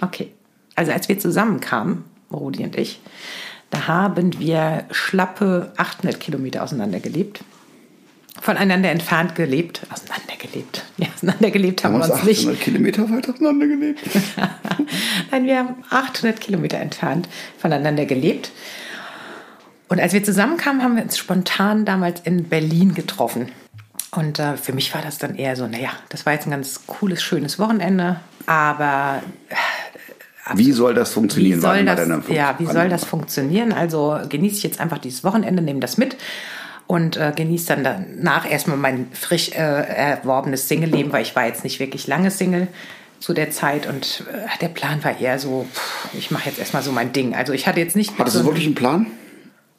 Okay. 0.00 0.32
Also 0.76 0.92
als 0.92 1.08
wir 1.08 1.18
zusammenkamen, 1.18 2.04
Rudi 2.32 2.62
und 2.62 2.76
ich, 2.76 3.00
da 3.70 3.88
haben 3.88 4.38
wir 4.38 4.84
schlappe 4.92 5.72
800 5.76 6.20
Kilometer 6.20 6.62
auseinander 6.62 7.00
gelebt. 7.00 7.42
Voneinander 8.40 8.90
entfernt 8.90 9.34
gelebt. 9.34 9.82
Auseinander 9.90 10.34
gelebt. 10.38 10.84
Ja, 10.96 11.08
auseinander 11.14 11.50
gelebt 11.50 11.82
haben 11.84 11.94
Haben 11.94 12.00
wir 12.02 12.12
uns 12.12 12.22
uns 12.22 12.24
nicht. 12.24 12.40
800 12.40 12.60
Kilometer 12.60 13.10
weit 13.10 13.28
auseinander 13.28 13.66
gelebt? 13.66 14.00
Nein, 15.30 15.44
wir 15.46 15.58
haben 15.58 15.74
800 15.90 16.40
Kilometer 16.40 16.78
entfernt 16.78 17.28
voneinander 17.58 18.04
gelebt. 18.04 18.50
Und 19.88 20.00
als 20.00 20.12
wir 20.12 20.22
zusammenkamen, 20.22 20.82
haben 20.82 20.96
wir 20.96 21.02
uns 21.02 21.18
spontan 21.18 21.84
damals 21.84 22.20
in 22.24 22.44
Berlin 22.44 22.94
getroffen. 22.94 23.48
Und 24.12 24.38
äh, 24.38 24.56
für 24.56 24.72
mich 24.72 24.94
war 24.94 25.02
das 25.02 25.18
dann 25.18 25.36
eher 25.36 25.56
so, 25.56 25.66
naja, 25.66 25.90
das 26.08 26.24
war 26.26 26.32
jetzt 26.32 26.46
ein 26.46 26.50
ganz 26.50 26.86
cooles, 26.86 27.22
schönes 27.22 27.58
Wochenende, 27.58 28.20
aber 28.46 29.22
Wie 30.54 30.72
soll 30.72 30.94
das 30.94 31.10
wie 31.10 31.14
funktionieren? 31.14 31.60
soll 31.60 31.86
Warte 31.86 32.06
mal, 32.06 32.20
das, 32.20 32.36
ja, 32.36 32.54
wie 32.58 32.66
soll 32.66 32.88
das 32.88 33.04
funktionieren? 33.04 33.72
Also 33.72 34.18
genieße 34.28 34.58
ich 34.58 34.62
jetzt 34.62 34.80
einfach 34.80 34.98
dieses 34.98 35.24
Wochenende, 35.24 35.62
nehme 35.62 35.80
das 35.80 35.96
mit 35.98 36.16
und 36.94 37.16
äh, 37.16 37.32
genieße 37.34 37.66
dann 37.66 37.84
danach 37.84 38.48
erstmal 38.48 38.76
mein 38.76 39.08
frisch 39.12 39.50
äh, 39.50 39.54
erworbenes 39.54 40.68
Single-Leben, 40.68 41.12
weil 41.12 41.22
ich 41.22 41.34
war 41.34 41.46
jetzt 41.46 41.64
nicht 41.64 41.80
wirklich 41.80 42.06
lange 42.06 42.30
Single 42.30 42.68
zu 43.18 43.34
der 43.34 43.50
Zeit 43.50 43.86
und 43.86 44.24
äh, 44.32 44.58
der 44.60 44.68
Plan 44.68 45.02
war 45.02 45.18
eher 45.18 45.38
so, 45.38 45.66
pff, 45.72 46.14
ich 46.14 46.30
mache 46.30 46.48
jetzt 46.48 46.58
erstmal 46.58 46.82
so 46.82 46.92
mein 46.92 47.12
Ding. 47.12 47.34
Also 47.34 47.52
ich 47.52 47.66
hatte 47.66 47.80
jetzt 47.80 47.96
nicht 47.96 48.16
Hattest 48.18 48.36
so 48.36 48.42
du 48.42 48.46
wirklich 48.46 48.66
einen 48.66 48.74
Plan? 48.74 49.06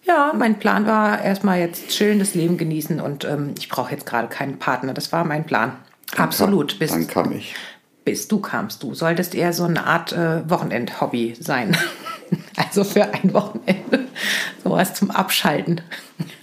Ja, 0.03 0.33
mein 0.37 0.59
Plan 0.59 0.85
war 0.85 1.23
erstmal 1.23 1.59
jetzt 1.59 1.87
chillen, 1.87 2.19
das 2.19 2.35
Leben 2.35 2.57
genießen 2.57 2.99
und 2.99 3.23
ähm, 3.23 3.55
ich 3.57 3.69
brauche 3.69 3.91
jetzt 3.91 4.05
gerade 4.05 4.27
keinen 4.27 4.59
Partner. 4.59 4.93
Das 4.93 5.11
war 5.11 5.23
mein 5.23 5.45
Plan. 5.45 5.73
Dann 6.11 6.25
Absolut. 6.25 6.71
Kam, 6.71 6.79
bis, 6.79 6.91
dann 6.91 7.07
kam 7.07 7.31
ich. 7.31 7.55
Bis 8.03 8.27
du 8.27 8.39
kamst. 8.39 8.83
Du 8.83 8.93
solltest 8.93 9.33
eher 9.33 9.53
so 9.53 9.63
eine 9.63 9.85
Art 9.85 10.11
äh, 10.11 10.47
Wochenend-Hobby 10.49 11.37
sein. 11.39 11.75
also 12.57 12.83
für 12.83 13.05
ein 13.05 13.33
Wochenende. 13.33 14.05
Sowas 14.63 14.93
zum 14.93 15.11
Abschalten. 15.11 15.81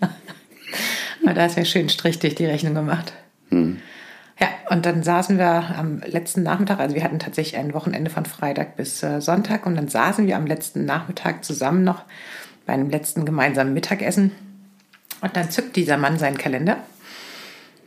da 1.25 1.47
ist 1.47 1.57
mir 1.57 1.64
schön 1.64 1.88
Strich 1.88 2.19
durch 2.19 2.35
die 2.35 2.47
Rechnung 2.47 2.75
gemacht. 2.75 3.12
Hm. 3.50 3.79
Ja, 4.41 4.49
und 4.71 4.87
dann 4.87 5.02
saßen 5.02 5.38
wir 5.38 5.75
am 5.79 6.00
letzten 6.07 6.43
Nachmittag, 6.43 6.81
also 6.81 6.95
wir 6.97 7.05
hatten 7.05 7.19
tatsächlich 7.19 7.59
ein 7.61 7.75
Wochenende 7.75 8.11
von 8.11 8.25
Freitag 8.25 8.76
bis 8.76 9.02
äh, 9.02 9.21
Sonntag 9.21 9.67
und 9.67 9.76
dann 9.76 9.88
saßen 9.88 10.26
wir 10.26 10.37
am 10.37 10.47
letzten 10.47 10.85
Nachmittag 10.85 11.45
zusammen 11.45 11.85
noch 11.85 12.02
bei 12.67 12.73
einem 12.73 12.91
letzten 12.91 13.25
gemeinsamen 13.25 13.73
Mittagessen 13.75 14.33
und 15.21 15.37
dann 15.37 15.50
zückt 15.50 15.76
dieser 15.76 15.97
Mann 15.97 16.19
seinen 16.19 16.38
Kalender, 16.38 16.79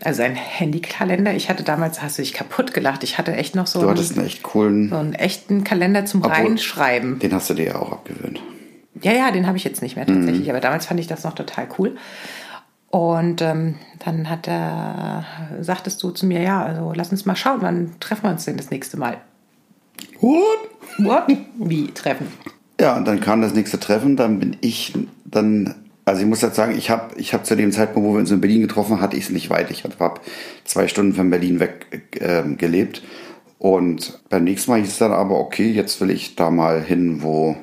also 0.03 0.17
seinen 0.17 0.35
Handykalender. 0.35 1.33
Ich 1.33 1.49
hatte 1.49 1.63
damals, 1.63 2.01
hast 2.01 2.17
du 2.19 2.21
dich 2.21 2.33
kaputt 2.33 2.73
gelacht, 2.73 3.03
ich 3.03 3.17
hatte 3.17 3.33
echt 3.35 3.55
noch 3.55 3.67
so, 3.67 3.79
Du 3.81 3.87
einen, 3.87 3.97
hattest 3.97 4.17
einen 4.17 4.27
echt 4.27 4.43
coolen. 4.43 4.89
so 4.89 4.95
einen 4.97 5.13
echten 5.13 5.63
Kalender 5.63 6.05
zum 6.05 6.21
Obwohl- 6.23 6.31
Reinschreiben. 6.45 7.19
Den 7.19 7.33
hast 7.33 7.49
du 7.49 7.53
dir 7.55 7.65
ja 7.65 7.75
auch 7.77 7.91
abgewöhnt. 7.91 8.39
Ja, 9.01 9.11
ja, 9.11 9.31
den 9.31 9.45
habe 9.45 9.57
ich 9.57 9.65
jetzt 9.65 9.81
nicht 9.81 9.97
mehr 9.97 10.05
tatsächlich, 10.05 10.49
aber 10.49 10.61
damals 10.61 10.85
fand 10.85 11.01
ich 11.01 11.07
das 11.07 11.25
noch 11.25 11.35
total 11.35 11.67
cool. 11.77 11.97
Und 12.89 13.41
ähm, 13.41 13.75
dann 14.03 14.29
hat 14.29 14.47
er, 14.47 15.25
sagtest 15.59 16.01
du 16.01 16.11
zu 16.11 16.25
mir, 16.25 16.41
ja, 16.41 16.63
also 16.63 16.93
lass 16.95 17.11
uns 17.11 17.25
mal 17.25 17.35
schauen, 17.35 17.57
wann 17.61 17.99
treffen 17.99 18.23
wir 18.23 18.31
uns 18.31 18.45
denn 18.45 18.57
das 18.57 18.69
nächste 18.69 18.97
Mal? 18.97 19.17
What? 20.21 20.69
What? 20.99 21.23
Wie 21.57 21.87
treffen? 21.87 22.27
Ja, 22.79 22.95
und 22.95 23.05
dann 23.05 23.19
kam 23.19 23.41
das 23.41 23.53
nächste 23.53 23.79
Treffen, 23.79 24.15
dann 24.15 24.39
bin 24.39 24.57
ich 24.61 24.93
dann, 25.25 25.75
also 26.05 26.21
ich 26.21 26.27
muss 26.27 26.41
jetzt 26.41 26.55
sagen, 26.55 26.77
ich 26.77 26.89
habe 26.89 27.15
ich 27.17 27.33
hab 27.33 27.45
zu 27.45 27.55
dem 27.55 27.71
Zeitpunkt, 27.71 28.07
wo 28.07 28.13
wir 28.13 28.19
uns 28.19 28.31
in 28.31 28.41
Berlin 28.41 28.61
getroffen 28.61 28.93
haben, 28.95 29.01
hatte 29.01 29.17
ich 29.17 29.25
es 29.25 29.29
nicht 29.29 29.49
weit. 29.49 29.71
Ich 29.71 29.83
habe 29.83 30.21
zwei 30.63 30.87
Stunden 30.87 31.13
von 31.13 31.29
Berlin 31.29 31.59
weg 31.59 32.09
ähm, 32.19 32.57
gelebt. 32.57 33.01
Und 33.57 34.19
beim 34.29 34.43
nächsten 34.43 34.71
Mal 34.71 34.79
hieß 34.81 34.89
es 34.89 34.97
dann 34.99 35.11
aber, 35.11 35.39
okay, 35.39 35.71
jetzt 35.71 35.99
will 36.01 36.11
ich 36.11 36.35
da 36.35 36.51
mal 36.51 36.81
hin, 36.81 37.23
wo 37.23 37.55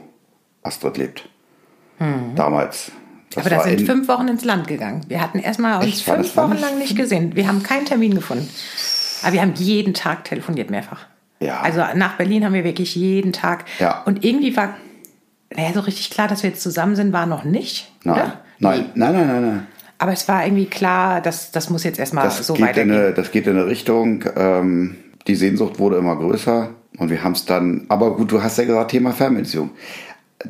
Astrid 0.62 0.96
lebt. 0.96 1.28
Damals. 2.34 2.90
Das 3.34 3.46
aber 3.46 3.56
da 3.56 3.62
sind 3.62 3.80
in- 3.80 3.86
fünf 3.86 4.08
Wochen 4.08 4.28
ins 4.28 4.44
Land 4.44 4.66
gegangen. 4.68 5.02
Wir 5.08 5.20
hatten 5.20 5.38
erstmal 5.38 5.82
uns 5.82 6.00
fünf 6.02 6.36
Wochen 6.36 6.58
lang 6.58 6.78
nicht 6.78 6.96
gesehen. 6.96 7.34
Wir 7.36 7.48
haben 7.48 7.62
keinen 7.62 7.86
Termin 7.86 8.14
gefunden. 8.14 8.48
Aber 9.22 9.32
wir 9.32 9.40
haben 9.42 9.54
jeden 9.56 9.94
Tag 9.94 10.24
telefoniert, 10.24 10.70
mehrfach. 10.70 11.06
Ja. 11.40 11.60
Also 11.60 11.82
nach 11.94 12.16
Berlin 12.16 12.44
haben 12.44 12.52
wir 12.54 12.64
wirklich 12.64 12.94
jeden 12.94 13.32
Tag. 13.32 13.64
Ja. 13.78 14.02
Und 14.04 14.24
irgendwie 14.24 14.56
war, 14.56 14.74
naja, 15.54 15.72
so 15.72 15.80
richtig 15.80 16.10
klar, 16.10 16.28
dass 16.28 16.42
wir 16.42 16.50
jetzt 16.50 16.62
zusammen 16.62 16.96
sind, 16.96 17.12
war 17.12 17.26
noch 17.26 17.44
nicht. 17.44 17.90
Nein, 18.04 18.14
Oder? 18.16 18.40
nein, 18.58 18.86
nein, 18.94 19.12
nein, 19.14 19.26
nein, 19.26 19.42
nein. 19.42 19.66
Aber 19.98 20.12
es 20.12 20.26
war 20.28 20.44
irgendwie 20.44 20.66
klar, 20.66 21.20
dass 21.20 21.52
das 21.52 21.70
muss 21.70 21.84
jetzt 21.84 21.98
erstmal 22.00 22.24
Das, 22.24 22.44
so 22.46 22.54
geht 22.54 22.60
in 22.62 22.68
weitergehen. 22.68 22.90
eine, 22.96 23.12
das 23.12 23.30
geht 23.30 23.46
in 23.46 23.56
eine 23.56 23.66
Richtung. 23.66 24.24
Ähm, 24.36 24.96
die 25.28 25.36
Sehnsucht 25.36 25.78
wurde 25.78 25.96
immer 25.96 26.16
größer 26.16 26.70
und 26.98 27.10
wir 27.10 27.22
haben 27.22 27.32
es 27.32 27.44
dann. 27.44 27.86
Aber 27.88 28.16
gut, 28.16 28.32
du 28.32 28.42
hast 28.42 28.58
ja 28.58 28.64
gesagt, 28.64 28.90
Thema 28.90 29.12
Fernbeziehung. 29.12 29.70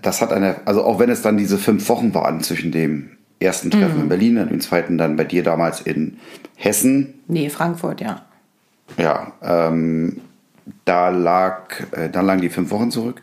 Das 0.01 0.21
hat 0.21 0.33
eine, 0.33 0.57
also 0.67 0.85
auch 0.85 0.99
wenn 0.99 1.11
es 1.11 1.23
dann 1.23 1.37
diese 1.37 1.59
fünf 1.59 1.89
Wochen 1.89 2.15
waren 2.15 2.41
zwischen 2.41 2.73
dem 2.73 3.11
ersten 3.41 3.71
Treffen 3.71 3.97
Mhm. 3.97 4.03
in 4.03 4.09
Berlin 4.09 4.39
und 4.39 4.51
dem 4.51 4.61
zweiten 4.61 4.97
dann 4.99 5.17
bei 5.17 5.25
dir 5.25 5.43
damals 5.43 5.81
in 5.81 6.19
Hessen, 6.57 7.15
Nee, 7.29 7.51
Frankfurt, 7.51 8.01
ja. 8.01 8.23
ja, 8.97 9.33
ähm, 9.43 10.21
da 10.85 11.09
lag, 11.09 11.81
äh, 11.93 12.09
dann 12.09 12.27
lagen 12.27 12.41
die 12.41 12.51
fünf 12.51 12.71
Wochen 12.71 12.91
zurück. 12.91 13.21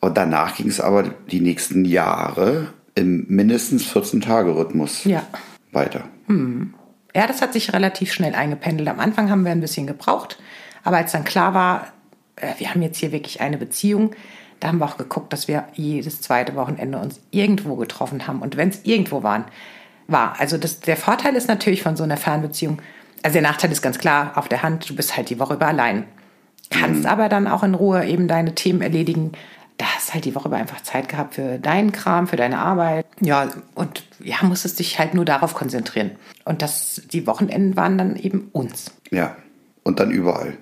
Und 0.00 0.16
danach 0.16 0.56
ging 0.56 0.66
es 0.68 0.80
aber 0.80 1.04
die 1.30 1.40
nächsten 1.40 1.84
Jahre 1.84 2.72
im 2.96 3.24
mindestens 3.28 3.86
14-Tage-Rhythmus 3.86 5.04
Ja. 5.04 5.22
weiter. 5.70 6.04
Ja, 7.14 7.26
das 7.26 7.40
hat 7.40 7.52
sich 7.52 7.72
relativ 7.72 8.12
schnell 8.12 8.34
eingependelt. 8.34 8.88
Am 8.88 8.98
Anfang 8.98 9.30
haben 9.30 9.44
wir 9.44 9.52
ein 9.52 9.60
bisschen 9.60 9.86
gebraucht, 9.86 10.38
aber 10.82 10.96
als 10.96 11.12
dann 11.12 11.24
klar 11.24 11.54
war, 11.54 11.86
äh, 12.36 12.48
wir 12.58 12.70
haben 12.70 12.82
jetzt 12.82 12.98
hier 12.98 13.12
wirklich 13.12 13.40
eine 13.40 13.58
Beziehung, 13.58 14.10
da 14.62 14.68
haben 14.68 14.78
wir 14.78 14.84
auch 14.84 14.96
geguckt, 14.96 15.32
dass 15.32 15.48
wir 15.48 15.64
jedes 15.74 16.20
zweite 16.20 16.54
Wochenende 16.54 16.98
uns 16.98 17.20
irgendwo 17.32 17.74
getroffen 17.74 18.26
haben. 18.28 18.40
Und 18.42 18.56
wenn 18.56 18.68
es 18.68 18.84
irgendwo 18.84 19.24
waren, 19.24 19.44
war. 20.06 20.38
Also 20.38 20.56
das, 20.56 20.80
der 20.80 20.96
Vorteil 20.96 21.34
ist 21.34 21.48
natürlich 21.48 21.82
von 21.82 21.96
so 21.96 22.04
einer 22.04 22.16
Fernbeziehung, 22.16 22.80
also 23.22 23.34
der 23.34 23.42
Nachteil 23.42 23.72
ist 23.72 23.82
ganz 23.82 23.98
klar 23.98 24.32
auf 24.36 24.48
der 24.48 24.62
Hand, 24.62 24.88
du 24.88 24.94
bist 24.94 25.16
halt 25.16 25.30
die 25.30 25.40
Woche 25.40 25.54
über 25.54 25.66
allein. 25.66 26.04
Kannst 26.70 27.06
aber 27.06 27.28
dann 27.28 27.46
auch 27.46 27.62
in 27.62 27.74
Ruhe 27.74 28.06
eben 28.06 28.28
deine 28.28 28.54
Themen 28.54 28.82
erledigen. 28.82 29.32
Da 29.78 29.86
hast 29.86 30.14
halt 30.14 30.24
die 30.24 30.34
Woche 30.34 30.48
über 30.48 30.56
einfach 30.56 30.80
Zeit 30.82 31.08
gehabt 31.08 31.34
für 31.34 31.58
deinen 31.58 31.92
Kram, 31.92 32.28
für 32.28 32.36
deine 32.36 32.58
Arbeit. 32.58 33.04
Ja, 33.20 33.48
und 33.74 34.04
ja, 34.20 34.36
musstest 34.42 34.78
dich 34.78 34.98
halt 34.98 35.14
nur 35.14 35.24
darauf 35.24 35.54
konzentrieren. 35.54 36.12
Und 36.44 36.62
das, 36.62 37.02
die 37.12 37.26
Wochenenden 37.26 37.76
waren 37.76 37.98
dann 37.98 38.16
eben 38.16 38.48
uns. 38.52 38.92
Ja. 39.10 39.36
Und 39.82 39.98
dann 39.98 40.12
überall. 40.12 40.56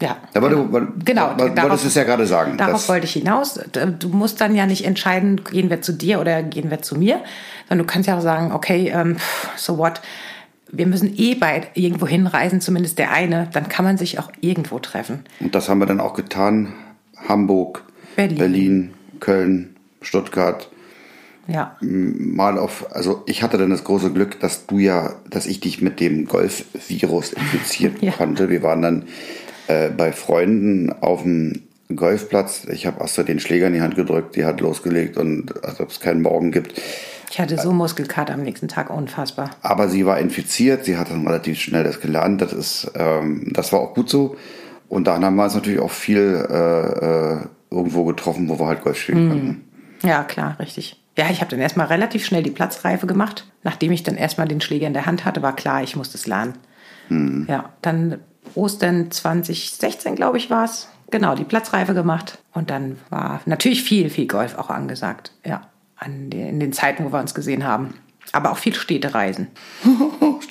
Ja. 0.00 0.16
Aber 0.34 0.48
du, 0.48 0.72
weil- 0.72 0.88
Genau, 1.04 1.32
weil- 1.36 1.56
wolltest 1.62 1.84
es 1.86 1.94
ja 1.94 2.04
gerade 2.04 2.26
sagen. 2.26 2.56
Darauf 2.56 2.88
wollte 2.88 3.04
ich 3.06 3.12
hinaus. 3.12 3.60
Du 3.98 4.08
musst 4.08 4.40
dann 4.40 4.54
ja 4.54 4.66
nicht 4.66 4.84
entscheiden, 4.86 5.42
gehen 5.44 5.68
wir 5.70 5.82
zu 5.82 5.92
dir 5.92 6.20
oder 6.20 6.42
gehen 6.42 6.70
wir 6.70 6.80
zu 6.82 6.96
mir, 6.96 7.20
sondern 7.68 7.86
du 7.86 7.92
kannst 7.92 8.08
ja 8.08 8.16
auch 8.16 8.22
sagen, 8.22 8.52
okay, 8.52 8.90
ähm, 8.94 9.16
so 9.56 9.76
what, 9.78 10.00
wir 10.72 10.86
müssen 10.86 11.12
eh 11.18 11.34
bald 11.34 11.68
irgendwo 11.74 12.06
hinreisen, 12.06 12.60
zumindest 12.60 12.98
der 12.98 13.10
eine, 13.12 13.48
dann 13.52 13.68
kann 13.68 13.84
man 13.84 13.98
sich 13.98 14.18
auch 14.18 14.30
irgendwo 14.40 14.78
treffen. 14.78 15.24
Und 15.40 15.54
das 15.54 15.68
haben 15.68 15.78
wir 15.80 15.86
dann 15.86 16.00
auch 16.00 16.14
getan. 16.14 16.72
Hamburg, 17.28 17.82
Berlin. 18.16 18.38
Berlin, 18.38 18.94
Köln, 19.20 19.76
Stuttgart. 20.00 20.68
Ja. 21.48 21.76
Mal 21.80 22.58
auf, 22.58 22.86
also 22.94 23.22
ich 23.26 23.42
hatte 23.42 23.58
dann 23.58 23.70
das 23.70 23.82
große 23.82 24.12
Glück, 24.12 24.38
dass 24.40 24.66
du 24.66 24.78
ja, 24.78 25.14
dass 25.28 25.46
ich 25.46 25.58
dich 25.60 25.82
mit 25.82 25.98
dem 25.98 26.26
Golf-Virus 26.26 27.32
infizieren 27.32 27.96
Ja. 28.00 28.12
konnte. 28.12 28.48
Wir 28.48 28.62
waren 28.62 28.82
dann 28.82 29.04
äh, 29.70 29.90
bei 29.90 30.12
Freunden 30.12 30.92
auf 31.00 31.22
dem 31.22 31.62
Golfplatz. 31.94 32.66
Ich 32.70 32.86
habe 32.86 33.00
Astrid 33.00 33.28
den 33.28 33.40
Schläger 33.40 33.66
in 33.66 33.72
die 33.72 33.80
Hand 33.80 33.96
gedrückt, 33.96 34.36
die 34.36 34.44
hat 34.44 34.60
losgelegt 34.60 35.16
und 35.16 35.64
als 35.64 35.80
ob 35.80 35.90
es 35.90 36.00
keinen 36.00 36.22
Morgen 36.22 36.50
gibt. 36.52 36.80
Ich 37.30 37.38
hatte 37.38 37.56
so 37.56 37.72
Muskelkater 37.72 38.34
am 38.34 38.42
nächsten 38.42 38.66
Tag, 38.66 38.90
unfassbar. 38.90 39.50
Aber 39.62 39.88
sie 39.88 40.04
war 40.04 40.18
infiziert, 40.18 40.84
sie 40.84 40.96
hat 40.96 41.10
dann 41.10 41.26
relativ 41.26 41.60
schnell 41.60 41.84
das 41.84 42.00
gelernt. 42.00 42.42
Das 42.42 42.52
ist, 42.52 42.90
ähm, 42.96 43.46
das 43.52 43.72
war 43.72 43.80
auch 43.80 43.94
gut 43.94 44.10
so. 44.10 44.36
Und 44.88 45.06
dann 45.06 45.24
haben 45.24 45.36
wir 45.36 45.44
uns 45.44 45.54
natürlich 45.54 45.78
auch 45.78 45.92
viel 45.92 46.44
äh, 46.50 47.34
äh, 47.34 47.38
irgendwo 47.70 48.04
getroffen, 48.04 48.48
wo 48.48 48.58
wir 48.58 48.66
halt 48.66 48.82
Golf 48.82 48.98
spielen 48.98 49.28
konnten. 49.28 49.64
Ja, 50.02 50.24
klar, 50.24 50.56
richtig. 50.58 51.00
Ja, 51.16 51.26
ich 51.30 51.40
habe 51.40 51.50
dann 51.50 51.60
erstmal 51.60 51.86
relativ 51.86 52.24
schnell 52.24 52.42
die 52.42 52.50
Platzreife 52.50 53.06
gemacht. 53.06 53.46
Nachdem 53.62 53.92
ich 53.92 54.02
dann 54.02 54.16
erstmal 54.16 54.48
den 54.48 54.60
Schläger 54.60 54.88
in 54.88 54.94
der 54.94 55.06
Hand 55.06 55.24
hatte, 55.24 55.42
war 55.42 55.54
klar, 55.54 55.84
ich 55.84 55.94
muss 55.94 56.10
das 56.10 56.26
lernen. 56.26 56.54
Ja, 57.48 57.70
dann 57.82 58.18
Ostern 58.54 59.10
2016, 59.10 60.16
glaube 60.16 60.38
ich, 60.38 60.50
war 60.50 60.64
es. 60.64 60.88
Genau, 61.10 61.34
die 61.34 61.44
Platzreife 61.44 61.94
gemacht. 61.94 62.38
Und 62.52 62.70
dann 62.70 62.98
war 63.10 63.40
natürlich 63.46 63.82
viel, 63.82 64.10
viel 64.10 64.26
Golf 64.26 64.56
auch 64.56 64.70
angesagt. 64.70 65.32
Ja, 65.44 65.62
an 65.96 66.30
den, 66.30 66.46
in 66.46 66.60
den 66.60 66.72
Zeiten, 66.72 67.04
wo 67.04 67.12
wir 67.12 67.20
uns 67.20 67.34
gesehen 67.34 67.64
haben. 67.64 67.94
Aber 68.32 68.52
auch 68.52 68.58
viel 68.58 68.74
Städtereisen. 68.74 69.48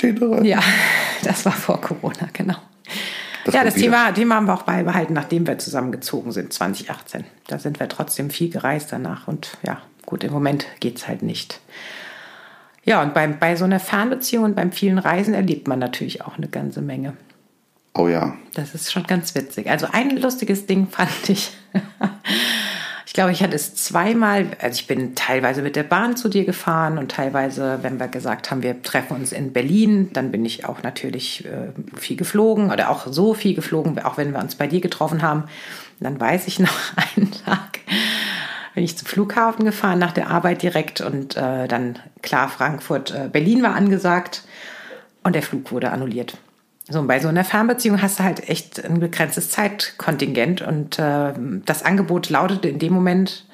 Rein. 0.01 0.45
Ja, 0.45 0.59
das 1.23 1.45
war 1.45 1.51
vor 1.51 1.81
Corona, 1.81 2.29
genau. 2.33 2.55
Das 3.45 3.53
ja, 3.53 3.63
das 3.63 3.75
wieder. 3.75 3.85
Thema, 3.85 4.11
Thema 4.11 4.35
haben 4.35 4.45
wir 4.45 4.53
auch 4.53 4.63
beibehalten, 4.63 5.13
nachdem 5.13 5.47
wir 5.47 5.57
zusammengezogen 5.57 6.31
sind, 6.31 6.53
2018. 6.53 7.23
Da 7.47 7.59
sind 7.59 7.79
wir 7.79 7.87
trotzdem 7.89 8.29
viel 8.29 8.49
gereist 8.49 8.91
danach. 8.91 9.27
Und 9.27 9.57
ja, 9.65 9.81
gut, 10.05 10.23
im 10.23 10.31
Moment 10.31 10.65
geht 10.79 10.97
es 10.97 11.07
halt 11.07 11.21
nicht. 11.21 11.59
Ja, 12.83 13.01
und 13.01 13.13
beim, 13.13 13.39
bei 13.39 13.55
so 13.55 13.65
einer 13.65 13.79
Fernbeziehung 13.79 14.45
und 14.45 14.55
beim 14.55 14.71
vielen 14.71 14.99
Reisen 14.99 15.33
erlebt 15.33 15.67
man 15.67 15.79
natürlich 15.79 16.21
auch 16.21 16.37
eine 16.37 16.47
ganze 16.47 16.81
Menge. 16.81 17.13
Oh 17.93 18.07
ja. 18.07 18.35
Das 18.53 18.75
ist 18.75 18.91
schon 18.91 19.03
ganz 19.03 19.35
witzig. 19.35 19.69
Also 19.69 19.87
ein 19.91 20.17
lustiges 20.17 20.65
Ding 20.65 20.87
fand 20.91 21.29
ich. 21.29 21.51
Ich 23.09 23.13
glaube, 23.13 23.31
ich 23.31 23.41
hatte 23.41 23.55
es 23.55 23.73
zweimal, 23.73 24.51
also 24.61 24.79
ich 24.79 24.85
bin 24.85 25.15
teilweise 25.15 25.63
mit 25.63 25.75
der 25.75 25.81
Bahn 25.81 26.15
zu 26.15 26.29
dir 26.29 26.45
gefahren 26.45 26.99
und 26.99 27.11
teilweise, 27.11 27.79
wenn 27.81 27.99
wir 27.99 28.07
gesagt 28.07 28.51
haben, 28.51 28.61
wir 28.61 28.83
treffen 28.83 29.17
uns 29.17 29.31
in 29.31 29.51
Berlin, 29.51 30.11
dann 30.13 30.31
bin 30.31 30.45
ich 30.45 30.65
auch 30.65 30.83
natürlich 30.83 31.43
äh, 31.43 31.71
viel 31.97 32.17
geflogen 32.17 32.71
oder 32.71 32.91
auch 32.91 33.07
so 33.07 33.33
viel 33.33 33.55
geflogen, 33.55 33.97
auch 33.97 34.17
wenn 34.17 34.31
wir 34.31 34.39
uns 34.39 34.53
bei 34.53 34.67
dir 34.67 34.79
getroffen 34.79 35.23
haben. 35.23 35.41
Und 35.41 36.03
dann 36.03 36.19
weiß 36.19 36.47
ich 36.47 36.59
noch 36.59 36.77
einen 37.15 37.31
Tag, 37.31 37.79
bin 38.75 38.83
ich 38.83 38.95
zum 38.95 39.07
Flughafen 39.07 39.65
gefahren 39.65 39.97
nach 39.97 40.13
der 40.13 40.29
Arbeit 40.29 40.61
direkt 40.61 41.01
und 41.01 41.35
äh, 41.35 41.67
dann 41.67 41.97
klar 42.21 42.47
Frankfurt, 42.47 43.09
äh, 43.09 43.27
Berlin 43.27 43.63
war 43.63 43.73
angesagt 43.73 44.43
und 45.23 45.33
der 45.33 45.41
Flug 45.41 45.71
wurde 45.71 45.89
annulliert. 45.89 46.37
So, 46.89 46.99
und 46.99 47.07
bei 47.07 47.19
so 47.19 47.27
einer 47.27 47.43
Fernbeziehung 47.43 48.01
hast 48.01 48.19
du 48.19 48.23
halt 48.23 48.49
echt 48.49 48.83
ein 48.83 48.99
begrenztes 48.99 49.51
Zeitkontingent 49.51 50.61
und 50.61 50.97
äh, 50.97 51.33
das 51.65 51.83
Angebot 51.83 52.29
lautete 52.29 52.67
in 52.67 52.79
dem 52.79 52.93
Moment, 52.93 53.45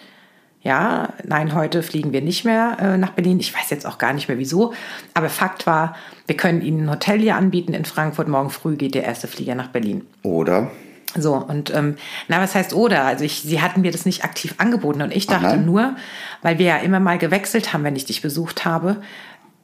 ja, 0.61 1.09
nein, 1.23 1.53
heute 1.53 1.83
fliegen 1.83 2.11
wir 2.13 2.21
nicht 2.21 2.45
mehr 2.45 2.77
äh, 2.79 2.97
nach 2.97 3.11
Berlin. 3.11 3.39
Ich 3.39 3.53
weiß 3.53 3.69
jetzt 3.69 3.85
auch 3.85 3.97
gar 3.97 4.13
nicht 4.13 4.29
mehr 4.29 4.39
wieso, 4.39 4.73
aber 5.13 5.29
Fakt 5.29 5.67
war, 5.67 5.95
wir 6.25 6.37
können 6.37 6.61
Ihnen 6.61 6.85
ein 6.85 6.89
Hotel 6.89 7.19
hier 7.19 7.35
anbieten 7.35 7.73
in 7.73 7.85
Frankfurt. 7.85 8.27
Morgen 8.27 8.49
früh 8.49 8.75
geht 8.75 8.95
der 8.95 9.03
erste 9.03 9.27
Flieger 9.27 9.53
nach 9.53 9.67
Berlin. 9.67 10.07
Oder 10.23 10.71
So, 11.17 11.35
und 11.35 11.73
ähm, 11.75 11.97
na, 12.29 12.41
was 12.41 12.55
heißt 12.55 12.73
oder? 12.73 13.03
Also 13.03 13.25
ich, 13.25 13.41
sie 13.41 13.61
hatten 13.61 13.81
mir 13.81 13.91
das 13.91 14.05
nicht 14.05 14.23
aktiv 14.23 14.55
angeboten 14.57 15.01
und 15.01 15.15
ich 15.15 15.29
Ach, 15.29 15.41
dachte 15.41 15.57
nur, 15.57 15.95
weil 16.41 16.57
wir 16.57 16.65
ja 16.65 16.77
immer 16.77 16.99
mal 16.99 17.17
gewechselt 17.17 17.73
haben, 17.73 17.83
wenn 17.83 17.95
ich 17.95 18.05
dich 18.05 18.21
besucht 18.21 18.65
habe. 18.65 19.01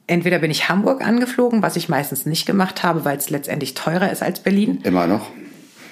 Entweder 0.06 0.38
bin 0.38 0.50
ich 0.50 0.68
Hamburg 0.68 1.06
angeflogen, 1.06 1.62
was 1.62 1.76
ich 1.76 1.88
meistens 1.88 2.26
nicht 2.26 2.46
gemacht 2.46 2.82
habe, 2.82 3.04
weil 3.04 3.16
es 3.16 3.30
letztendlich 3.30 3.74
teurer 3.74 4.10
ist 4.10 4.22
als 4.22 4.40
Berlin. 4.40 4.80
Immer 4.82 5.06
noch. 5.06 5.28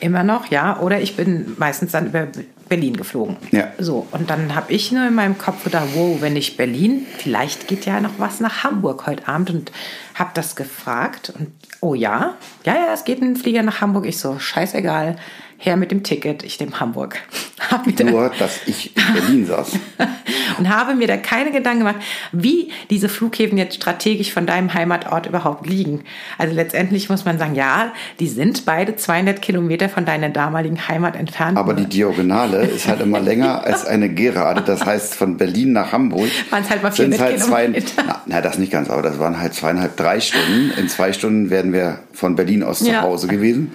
Immer 0.00 0.24
noch, 0.24 0.50
ja. 0.50 0.80
Oder 0.80 1.00
ich 1.00 1.16
bin 1.16 1.54
meistens 1.58 1.92
dann 1.92 2.06
über 2.06 2.26
Berlin 2.68 2.96
geflogen. 2.96 3.36
Ja. 3.50 3.68
So, 3.78 4.06
und 4.12 4.30
dann 4.30 4.54
habe 4.54 4.72
ich 4.72 4.92
nur 4.92 5.06
in 5.06 5.14
meinem 5.14 5.36
Kopf 5.36 5.64
gedacht, 5.64 5.88
wow, 5.94 6.20
wenn 6.20 6.32
nicht 6.32 6.56
Berlin, 6.56 7.06
vielleicht 7.18 7.68
geht 7.68 7.84
ja 7.84 8.00
noch 8.00 8.18
was 8.18 8.40
nach 8.40 8.64
Hamburg 8.64 9.06
heute 9.06 9.28
Abend. 9.28 9.50
Und 9.50 9.72
habe 10.14 10.30
das 10.34 10.56
gefragt. 10.56 11.32
Und 11.36 11.52
oh 11.80 11.94
ja, 11.94 12.34
ja, 12.64 12.74
ja, 12.74 12.92
es 12.94 13.04
geht 13.04 13.20
ein 13.20 13.36
Flieger 13.36 13.62
nach 13.62 13.80
Hamburg. 13.80 14.06
Ich 14.06 14.18
so, 14.18 14.38
scheißegal, 14.38 15.16
her 15.60 15.76
mit 15.76 15.90
dem 15.90 16.02
Ticket, 16.02 16.42
ich 16.42 16.58
nehme 16.58 16.80
Hamburg. 16.80 17.18
Nur, 18.04 18.32
dass 18.38 18.60
ich 18.66 18.96
in 18.96 19.14
Berlin 19.14 19.46
saß. 19.46 19.72
und 20.58 20.68
habe 20.68 20.94
mir 20.94 21.06
da 21.06 21.16
keine 21.18 21.52
Gedanken 21.52 21.80
gemacht, 21.80 21.96
wie 22.32 22.70
diese 22.88 23.08
Flughäfen 23.08 23.58
jetzt 23.58 23.76
strategisch 23.76 24.32
von 24.32 24.46
deinem 24.46 24.72
Heimatort 24.72 25.26
überhaupt 25.26 25.66
liegen. 25.66 26.02
Also 26.38 26.54
letztendlich 26.54 27.08
muss 27.10 27.24
man 27.24 27.38
sagen, 27.38 27.54
ja, 27.54 27.92
die 28.18 28.28
sind 28.28 28.64
beide 28.64 28.96
200 28.96 29.42
Kilometer 29.42 29.88
von 29.88 30.06
deiner 30.06 30.30
damaligen 30.30 30.88
Heimat 30.88 31.14
entfernt. 31.14 31.58
Aber 31.58 31.74
die 31.74 31.86
Diagonale 31.86 32.62
ist 32.62 32.88
halt 32.88 33.00
immer 33.00 33.20
länger 33.20 33.62
als 33.64 33.84
eine 33.84 34.08
Gerade. 34.08 34.62
Das 34.62 34.84
heißt, 34.84 35.14
von 35.14 35.36
Berlin 35.36 35.72
nach 35.72 35.92
Hamburg 35.92 36.30
Waren's 36.50 36.70
halt 36.70 36.82
mal 36.82 36.92
sind 36.92 37.14
400 37.14 37.20
halt 37.20 37.40
zwei, 37.42 37.60
Kilometer. 37.66 38.02
na, 38.06 38.22
na, 38.26 38.40
das 38.40 38.58
nicht 38.58 38.72
ganz, 38.72 38.88
aber 38.90 39.02
das 39.02 39.18
waren 39.18 39.38
halt 39.38 39.54
zweieinhalb, 39.54 39.96
drei 39.96 40.20
Stunden. 40.20 40.72
In 40.78 40.88
zwei 40.88 41.12
Stunden 41.12 41.50
wären 41.50 41.72
wir 41.72 42.00
von 42.12 42.36
Berlin 42.36 42.62
aus 42.62 42.80
zu 42.80 42.90
Ja. 42.90 43.02
Hause 43.02 43.28
gewesen. 43.28 43.72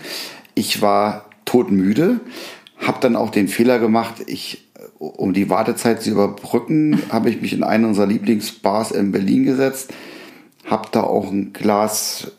Ich 0.55 0.81
war 0.81 1.24
todmüde, 1.45 2.19
habe 2.77 2.99
dann 2.99 3.15
auch 3.15 3.29
den 3.29 3.47
Fehler 3.47 3.79
gemacht, 3.79 4.15
ich 4.27 4.65
um 4.99 5.33
die 5.33 5.49
Wartezeit 5.49 6.01
zu 6.01 6.09
überbrücken, 6.11 7.01
habe 7.11 7.29
ich 7.29 7.41
mich 7.41 7.53
in 7.53 7.63
einen 7.63 7.85
unserer 7.85 8.07
Lieblingsbars 8.07 8.91
in 8.91 9.11
Berlin 9.11 9.45
gesetzt, 9.45 9.93
habe 10.65 10.89
da 10.91 11.01
auch 11.01 11.31
ein 11.31 11.53
Glas 11.53 12.31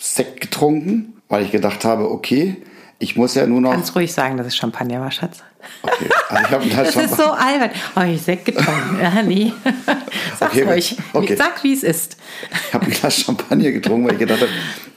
Sekt 0.00 0.40
getrunken, 0.40 1.14
weil 1.28 1.44
ich 1.44 1.52
gedacht 1.52 1.84
habe, 1.84 2.10
okay, 2.10 2.56
ich 2.98 3.16
muss 3.16 3.34
ja 3.34 3.46
nur 3.46 3.60
noch 3.60 3.70
Ganz 3.72 3.94
ruhig 3.94 4.12
sagen, 4.12 4.36
dass 4.36 4.46
es 4.46 4.56
Champagner 4.56 5.00
war, 5.00 5.10
Schatz. 5.10 5.42
Okay, 5.82 6.08
also 6.28 6.66
ich 6.66 6.70
Glas 6.72 6.94
Das 6.94 7.04
ist 7.04 7.16
so 7.16 7.30
albern. 7.30 7.70
Oh, 7.96 8.00
ich 8.02 8.20
Sekt 8.20 8.46
getrunken. 8.46 8.98
Ja, 9.00 9.22
nee. 9.22 9.52
Sag's 10.38 10.52
Okay, 10.52 10.62
ruhig. 10.62 10.96
okay. 11.12 11.36
Sag, 11.36 11.62
wie 11.62 11.72
es 11.72 11.82
ist. 11.82 12.16
Ich 12.68 12.74
habe 12.74 12.86
ein 12.86 12.92
Glas 12.92 13.16
Champagner 13.20 13.70
getrunken, 13.70 14.06
weil 14.06 14.12
ich 14.14 14.18
gedacht 14.18 14.40
habe, 14.40 14.50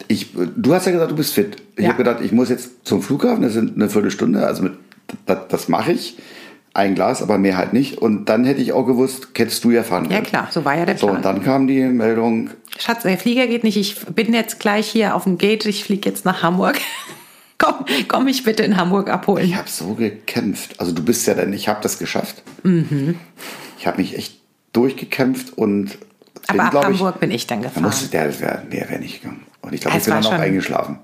ich, 0.08 0.28
du 0.56 0.74
hast 0.74 0.86
ja 0.86 0.92
gesagt, 0.92 1.12
du 1.12 1.16
bist 1.16 1.34
fit. 1.34 1.58
Ich 1.76 1.84
Ja. 1.84 1.90
habe 1.90 1.98
gedacht, 2.04 2.22
ich 2.24 2.32
muss 2.32 2.50
jetzt 2.50 2.86
zum 2.86 3.02
Flughafen, 3.02 3.42
das 3.44 3.54
sind 3.54 3.76
eine 3.76 3.90
Viertelstunde, 3.90 4.46
also 4.46 4.64
mit, 4.64 4.74
das, 5.26 5.40
das 5.50 5.68
mache 5.70 5.92
ich. 5.94 6.18
Ein 6.76 6.96
Glas, 6.96 7.22
aber 7.22 7.38
mehr 7.38 7.56
halt 7.58 7.74
nicht. 7.74 8.00
Und 8.00 8.26
dann 8.30 8.46
hätte 8.46 8.60
ich 8.62 8.74
auch 8.74 8.86
gewusst, 8.88 9.28
hättest 9.36 9.64
du 9.64 9.70
ja 9.70 9.84
fahren 9.84 10.06
Ja, 10.06 10.16
können. 10.18 10.26
klar, 10.26 10.48
so 10.50 10.66
war 10.66 10.76
ja 10.76 10.86
der 10.88 10.98
So, 10.98 11.06
Plan. 11.06 11.18
und 11.18 11.26
dann 11.26 11.44
kam 11.44 11.68
die 11.68 11.82
Meldung, 11.82 12.50
Schatz, 12.80 13.04
der 13.04 13.18
Flieger 13.20 13.46
geht 13.46 13.64
nicht. 13.64 13.78
Ich 13.78 14.00
bin 14.08 14.34
jetzt 14.34 14.60
gleich 14.60 14.88
hier 14.88 15.14
auf 15.16 15.26
dem 15.26 15.38
Gate. 15.38 15.68
Ich 15.68 15.84
fliege 15.84 16.10
jetzt 16.10 16.26
nach 16.26 16.42
Hamburg. 16.42 16.80
komm, 17.60 17.86
komm 18.08 18.24
mich 18.26 18.44
bitte 18.44 18.64
in 18.64 18.76
Hamburg 18.78 19.10
abholen. 19.12 19.46
ich 19.46 19.56
habe 19.56 19.70
so 19.70 19.94
gekämpft. 19.94 20.80
Also 20.80 20.92
du 20.94 21.04
bist 21.04 21.28
ja 21.28 21.36
denn, 21.36 21.54
ich 21.54 21.68
habe 21.68 21.80
das 21.84 22.00
geschafft. 22.00 22.42
Mhm. 22.64 23.20
Ich 23.78 23.86
habe 23.86 24.02
mich 24.02 24.18
echt 24.18 24.40
durchgekämpft 24.74 25.56
und 25.56 25.86
bin, 26.48 26.60
Aber 26.60 26.64
ab 26.64 26.72
glaub 26.72 26.84
ich, 26.90 26.90
Hamburg 27.00 27.20
bin 27.20 27.30
ich 27.30 27.46
dann 27.46 27.62
Da 27.62 27.68
gefahren. 27.68 27.84
musste 27.84 28.08
der, 28.10 28.40
wäre 28.42 28.64
der 28.72 28.90
wär 28.90 28.98
nicht 28.98 29.22
gegangen. 29.22 29.42
Und 29.64 29.74
ich 29.74 29.82
glaube, 29.82 29.98
ich 29.98 30.04
bin 30.04 30.14
dann 30.14 30.26
auch 30.26 30.32
eingeschlafen. 30.34 31.00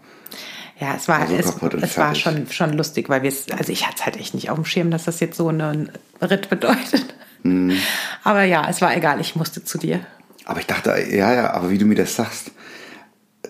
Ja, 0.79 0.95
es 0.95 1.07
war, 1.07 1.19
Also 1.19 1.35
es, 1.35 1.53
es 1.81 1.97
war 1.97 2.15
schon, 2.15 2.49
schon 2.49 2.73
lustig, 2.73 3.09
weil 3.09 3.21
wir 3.23 3.29
es, 3.29 3.51
also 3.51 3.71
ich 3.71 3.85
hatte 3.85 3.97
es 3.97 4.05
halt 4.05 4.17
echt 4.17 4.33
nicht 4.33 4.49
auf 4.49 4.55
dem 4.55 4.65
Schirm, 4.65 4.91
dass 4.91 5.05
das 5.05 5.19
jetzt 5.19 5.35
so 5.35 5.49
einen 5.49 5.91
Ritt 6.21 6.49
bedeutet. 6.49 7.13
Mhm. 7.43 7.77
Aber 8.23 8.43
ja, 8.43 8.65
es 8.69 8.81
war 8.81 8.95
egal, 8.95 9.19
ich 9.19 9.35
musste 9.35 9.63
zu 9.63 9.77
dir. 9.77 10.01
Aber 10.45 10.59
ich 10.59 10.67
dachte, 10.67 10.91
ja, 11.09 11.33
ja, 11.33 11.51
aber 11.51 11.69
wie 11.69 11.77
du 11.77 11.85
mir 11.85 11.95
das 11.95 12.15
sagst, 12.15 12.51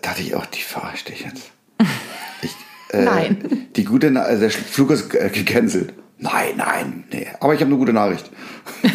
dachte 0.02 0.22
ich 0.22 0.36
auch, 0.36 0.46
die 0.48 0.62
verarscht 0.62 1.10
dich 1.10 1.22
jetzt. 1.22 1.52
Ich, 2.42 2.56
äh, 2.96 3.04
Nein. 3.04 3.68
Die 3.76 3.84
gute, 3.84 4.12
Na 4.12 4.22
also 4.22 4.40
der 4.40 4.52
Flug 4.52 4.92
ist 4.92 5.14
äh, 5.14 5.30
gecancelt. 5.30 5.94
Nein, 6.18 6.56
nein, 6.56 7.04
nee. 7.12 7.28
Aber 7.42 7.54
ich 7.54 7.60
habe 7.60 7.70
eine 7.70 7.78
gute 7.78 7.92
Nachricht. 7.94 8.30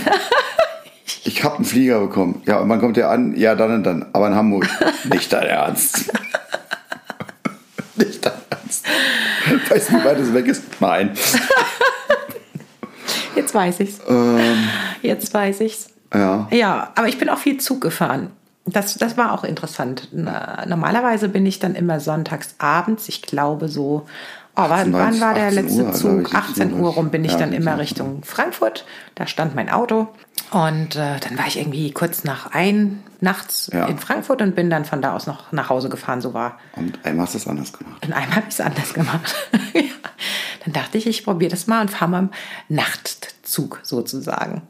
Ich 1.24 1.44
habe 1.44 1.56
einen 1.56 1.64
Flieger 1.64 2.00
bekommen. 2.00 2.42
Ja, 2.46 2.58
und 2.58 2.68
wann 2.68 2.80
kommt 2.80 2.96
der 2.96 3.10
an? 3.10 3.36
Ja, 3.36 3.54
dann 3.54 3.74
und 3.74 3.84
dann. 3.84 4.06
Aber 4.12 4.28
in 4.28 4.34
Hamburg. 4.34 4.66
Nicht 5.12 5.32
dein 5.32 5.46
Ernst. 5.46 6.06
Nicht 7.96 8.24
dein 8.24 8.32
Ernst. 8.50 8.86
Weißt 9.68 9.90
du, 9.90 9.94
wie 9.94 10.04
weit 10.04 10.18
es 10.18 10.32
weg 10.32 10.46
ist? 10.46 10.62
Nein. 10.80 11.10
Jetzt 13.36 13.54
weiß 13.54 13.80
ich's. 13.80 14.00
Ähm. 14.08 14.68
Jetzt 15.02 15.34
weiß 15.34 15.60
ich's. 15.60 15.88
Ja. 16.12 16.48
Ja, 16.50 16.92
aber 16.94 17.08
ich 17.08 17.18
bin 17.18 17.28
auch 17.28 17.38
viel 17.38 17.58
Zug 17.58 17.80
gefahren. 17.80 18.30
Das, 18.66 18.94
das 18.94 19.18
war 19.18 19.32
auch 19.32 19.44
interessant. 19.44 20.08
Na, 20.12 20.64
normalerweise 20.66 21.28
bin 21.28 21.44
ich 21.44 21.58
dann 21.58 21.74
immer 21.74 22.00
sonntags 22.00 22.54
abends, 22.58 23.08
ich 23.08 23.20
glaube 23.20 23.68
so, 23.68 24.06
oh, 24.56 24.62
wann, 24.68 24.72
18, 24.72 24.92
wann 24.92 25.20
war 25.20 25.34
der 25.34 25.46
18 25.48 25.64
letzte 25.64 25.84
Uhr, 25.84 25.92
Zug? 25.92 26.28
ich, 26.28 26.34
18 26.34 26.80
Uhr 26.80 26.90
rum 26.94 27.10
bin 27.10 27.24
ich 27.24 27.32
Ja, 27.32 27.38
dann 27.38 27.52
immer 27.52 27.72
18 27.72 27.74
Uhr. 27.76 27.80
Richtung 27.82 28.22
Frankfurt. 28.24 28.84
Da 29.14 29.26
stand 29.26 29.54
mein 29.54 29.70
Auto. 29.70 30.08
Und 30.50 30.94
äh, 30.96 31.18
dann 31.20 31.36
war 31.38 31.46
ich 31.46 31.58
irgendwie 31.58 31.90
kurz 31.92 32.24
nach 32.24 32.52
ein 32.52 33.02
nachts 33.20 33.70
Ja. 33.72 33.86
in 33.86 33.98
Frankfurt 33.98 34.42
und 34.42 34.54
bin 34.54 34.70
dann 34.70 34.84
von 34.84 35.02
da 35.02 35.14
aus 35.14 35.26
noch 35.26 35.50
nach 35.52 35.68
Hause 35.70 35.88
gefahren. 35.88 36.20
So 36.20 36.34
war. 36.34 36.58
Und 36.76 36.98
einmal 37.04 37.26
hast 37.26 37.34
du 37.34 37.38
es 37.38 37.48
anders 37.48 37.72
gemacht. 37.72 38.04
Und 38.04 38.12
einmal 38.12 38.36
habe 38.36 38.46
ich 38.48 38.54
es 38.54 38.60
anders 38.60 38.94
gemacht. 38.94 39.34
ja. 39.74 39.82
Dann 40.64 40.72
dachte 40.72 40.98
ich, 40.98 41.06
ich 41.06 41.24
probiere 41.24 41.50
das 41.50 41.66
mal 41.66 41.80
und 41.80 41.90
fahre 41.90 42.10
mal 42.10 42.18
im 42.20 42.30
Nachtzug 42.68 43.80
sozusagen. 43.82 44.62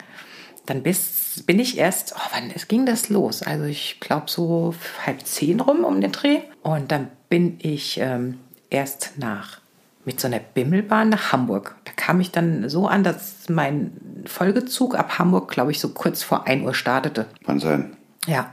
Dann 0.67 0.83
bis, 0.83 1.43
bin 1.47 1.59
ich 1.59 1.77
erst, 1.79 2.15
oh, 2.17 2.23
wann 2.33 2.51
es 2.55 2.69
ging 2.69 2.87
das 2.87 3.11
los? 3.11 3.43
Also 3.43 3.65
ich 3.65 3.99
glaube 4.01 4.25
so 4.29 4.75
halb 5.05 5.27
zehn 5.27 5.61
rum 5.61 5.85
um 5.85 6.01
den 6.01 6.13
Dreh. 6.13 6.41
Und 6.63 6.91
dann 6.91 7.09
bin 7.29 7.59
ich 7.61 7.99
ähm, 8.01 8.39
erst 8.71 9.13
nach 9.19 9.61
mit 10.05 10.21
so 10.21 10.27
einer 10.27 10.39
Bimmelbahn 10.39 11.09
nach 11.09 11.33
Hamburg. 11.33 11.77
Da 11.85 11.93
kam 11.97 12.21
ich 12.21 12.31
dann 12.31 12.69
so 12.69 12.87
an, 12.87 13.05
dass 13.05 13.49
mein 13.49 13.93
Folgezug 14.27 14.95
ab 14.95 15.19
Hamburg, 15.19 15.51
glaube 15.51 15.71
ich, 15.71 15.81
so 15.81 15.89
kurz 15.91 16.23
vor 16.23 16.47
1 16.47 16.65
Uhr 16.65 16.75
startete. 16.75 17.27
Kann 17.45 17.59
sein. 17.59 17.97
Ja, 18.27 18.53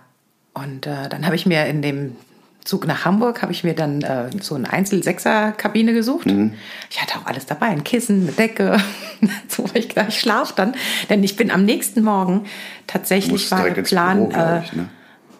und 0.53 0.87
äh, 0.87 1.09
dann 1.09 1.25
habe 1.25 1.35
ich 1.35 1.45
mir 1.45 1.65
in 1.65 1.81
dem 1.81 2.15
Zug 2.63 2.85
nach 2.85 3.05
Hamburg, 3.05 3.41
habe 3.41 3.51
ich 3.51 3.63
mir 3.63 3.73
dann 3.73 4.01
äh, 4.01 4.29
so 4.39 4.55
eine 4.55 4.71
Einzel-Sechser-Kabine 4.71 5.93
gesucht. 5.93 6.27
Mhm. 6.27 6.53
Ich 6.89 7.01
hatte 7.01 7.17
auch 7.17 7.25
alles 7.25 7.45
dabei, 7.45 7.67
ein 7.67 7.83
Kissen, 7.83 8.23
eine 8.23 8.31
Decke, 8.33 8.77
so 9.47 9.65
ich 9.73 9.89
gleich 9.89 10.09
ich 10.09 10.19
schlaf 10.19 10.53
dann. 10.53 10.75
Denn 11.09 11.23
ich 11.23 11.35
bin 11.35 11.49
am 11.49 11.65
nächsten 11.65 12.03
Morgen 12.03 12.45
tatsächlich 12.85 13.49
war 13.49 13.69
der 13.69 13.81
Plan, 13.81 14.29
Büro, 14.29 14.39
äh, 14.39 14.63
ich. 14.63 14.73
Ne? 14.73 14.89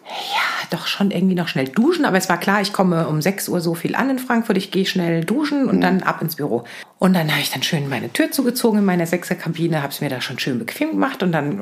ja, 0.06 0.51
doch 0.72 0.86
schon 0.86 1.10
irgendwie 1.10 1.34
noch 1.34 1.48
schnell 1.48 1.68
duschen, 1.68 2.04
aber 2.04 2.16
es 2.16 2.28
war 2.28 2.38
klar, 2.38 2.60
ich 2.60 2.72
komme 2.72 3.06
um 3.08 3.20
6 3.20 3.48
Uhr 3.48 3.60
so 3.60 3.74
viel 3.74 3.94
an 3.94 4.10
in 4.10 4.18
Frankfurt, 4.18 4.56
ich 4.56 4.70
gehe 4.70 4.86
schnell 4.86 5.24
duschen 5.24 5.68
und 5.68 5.80
dann 5.80 6.02
ab 6.02 6.22
ins 6.22 6.36
Büro. 6.36 6.64
Und 6.98 7.14
dann 7.14 7.30
habe 7.30 7.40
ich 7.40 7.50
dann 7.50 7.62
schön 7.62 7.88
meine 7.88 8.12
Tür 8.12 8.30
zugezogen 8.30 8.78
in 8.78 8.84
meiner 8.84 9.06
Sechserkabine, 9.06 9.82
habe 9.82 9.92
es 9.92 10.00
mir 10.00 10.08
da 10.08 10.20
schon 10.20 10.38
schön 10.38 10.58
bequem 10.58 10.90
gemacht 10.90 11.22
und 11.22 11.32
dann 11.32 11.60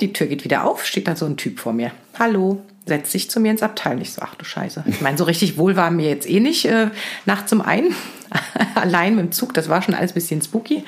die 0.00 0.12
Tür 0.12 0.26
geht 0.26 0.44
wieder 0.44 0.64
auf, 0.64 0.84
steht 0.84 1.06
da 1.06 1.16
so 1.16 1.26
ein 1.26 1.36
Typ 1.36 1.60
vor 1.60 1.72
mir. 1.72 1.92
Hallo, 2.18 2.62
setzt 2.86 3.12
sich 3.12 3.30
zu 3.30 3.40
mir 3.40 3.50
ins 3.50 3.62
Abteil. 3.62 3.96
Und 3.96 4.02
Ich 4.02 4.12
so, 4.12 4.22
ach 4.22 4.34
du 4.34 4.44
Scheiße. 4.44 4.84
Ich 4.86 5.00
meine, 5.00 5.16
so 5.16 5.24
richtig 5.24 5.58
wohl 5.58 5.76
war 5.76 5.90
mir 5.90 6.08
jetzt 6.08 6.28
eh 6.28 6.40
nicht 6.40 6.64
äh, 6.66 6.90
nachts 7.26 7.52
um 7.52 7.60
ein, 7.60 7.94
allein 8.74 9.16
mit 9.16 9.24
dem 9.26 9.32
Zug, 9.32 9.54
das 9.54 9.68
war 9.68 9.82
schon 9.82 9.94
alles 9.94 10.12
ein 10.12 10.14
bisschen 10.14 10.42
spooky. 10.42 10.84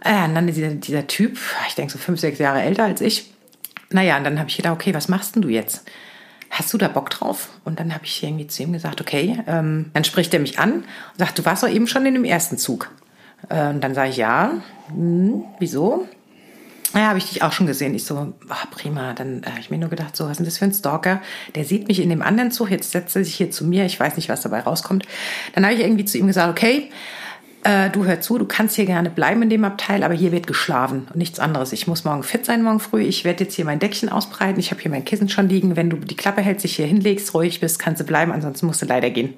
Äh, 0.00 0.24
und 0.24 0.34
dann 0.34 0.46
dieser, 0.46 0.70
dieser 0.70 1.06
Typ, 1.06 1.38
ich 1.68 1.74
denke 1.74 1.92
so 1.92 1.98
fünf, 1.98 2.20
sechs 2.20 2.38
Jahre 2.38 2.62
älter 2.62 2.84
als 2.84 3.00
ich. 3.00 3.32
Naja, 3.90 4.16
und 4.16 4.24
dann 4.24 4.38
habe 4.38 4.48
ich 4.48 4.56
gedacht, 4.56 4.74
okay, 4.74 4.94
was 4.94 5.08
machst 5.08 5.34
denn 5.34 5.42
du 5.42 5.48
jetzt? 5.48 5.84
Hast 6.50 6.72
du 6.72 6.78
da 6.78 6.88
Bock 6.88 7.10
drauf? 7.10 7.48
Und 7.64 7.78
dann 7.78 7.94
habe 7.94 8.04
ich 8.04 8.22
irgendwie 8.22 8.48
zu 8.48 8.62
ihm 8.62 8.72
gesagt, 8.72 9.00
okay. 9.00 9.40
Ähm, 9.46 9.90
dann 9.94 10.04
spricht 10.04 10.34
er 10.34 10.40
mich 10.40 10.58
an 10.58 10.72
und 10.72 10.84
sagt, 11.18 11.38
du 11.38 11.44
warst 11.44 11.62
doch 11.62 11.68
eben 11.68 11.86
schon 11.86 12.04
in 12.06 12.14
dem 12.14 12.24
ersten 12.24 12.58
Zug. 12.58 12.90
Äh, 13.48 13.68
und 13.68 13.80
dann 13.82 13.94
sage 13.94 14.10
ich, 14.10 14.16
ja. 14.16 14.52
Hm, 14.88 15.44
wieso? 15.60 16.08
Ja, 16.92 17.02
habe 17.02 17.18
ich 17.18 17.30
dich 17.30 17.42
auch 17.42 17.52
schon 17.52 17.68
gesehen. 17.68 17.94
Ich 17.94 18.04
so, 18.04 18.34
ah, 18.48 18.66
prima. 18.72 19.12
Dann 19.14 19.44
äh, 19.44 19.46
habe 19.46 19.60
ich 19.60 19.70
mir 19.70 19.78
nur 19.78 19.90
gedacht, 19.90 20.16
so, 20.16 20.24
was 20.24 20.32
ist 20.32 20.38
denn 20.38 20.46
das 20.46 20.58
für 20.58 20.64
ein 20.64 20.74
Stalker? 20.74 21.22
Der 21.54 21.64
sieht 21.64 21.86
mich 21.86 22.00
in 22.00 22.10
dem 22.10 22.20
anderen 22.20 22.50
Zug, 22.50 22.70
jetzt 22.70 22.90
setzt 22.90 23.14
er 23.14 23.24
sich 23.24 23.36
hier 23.36 23.52
zu 23.52 23.64
mir. 23.64 23.84
Ich 23.84 23.98
weiß 24.00 24.16
nicht, 24.16 24.28
was 24.28 24.40
dabei 24.40 24.60
rauskommt. 24.60 25.06
Dann 25.54 25.64
habe 25.64 25.74
ich 25.74 25.80
irgendwie 25.80 26.04
zu 26.04 26.18
ihm 26.18 26.26
gesagt, 26.26 26.50
okay, 26.50 26.90
äh, 27.64 27.90
du 27.90 28.04
hör 28.04 28.20
zu, 28.20 28.38
du 28.38 28.46
kannst 28.46 28.76
hier 28.76 28.86
gerne 28.86 29.10
bleiben 29.10 29.42
in 29.42 29.50
dem 29.50 29.64
Abteil, 29.64 30.02
aber 30.02 30.14
hier 30.14 30.32
wird 30.32 30.46
geschlafen 30.46 31.06
und 31.08 31.16
nichts 31.16 31.38
anderes. 31.38 31.72
Ich 31.72 31.86
muss 31.86 32.04
morgen 32.04 32.22
fit 32.22 32.46
sein, 32.46 32.62
morgen 32.62 32.80
früh. 32.80 33.02
Ich 33.02 33.24
werde 33.24 33.44
jetzt 33.44 33.54
hier 33.54 33.64
mein 33.64 33.78
Deckchen 33.78 34.08
ausbreiten. 34.08 34.58
Ich 34.58 34.70
habe 34.70 34.80
hier 34.80 34.90
mein 34.90 35.04
Kissen 35.04 35.28
schon 35.28 35.48
liegen. 35.48 35.76
Wenn 35.76 35.90
du 35.90 35.96
die 35.96 36.16
Klappe 36.16 36.40
hältst, 36.40 36.64
dich 36.64 36.76
hier 36.76 36.86
hinlegst, 36.86 37.34
ruhig 37.34 37.60
bist, 37.60 37.78
kannst 37.78 38.00
du 38.00 38.04
bleiben, 38.04 38.32
ansonsten 38.32 38.66
musst 38.66 38.82
du 38.82 38.86
leider 38.86 39.10
gehen. 39.10 39.34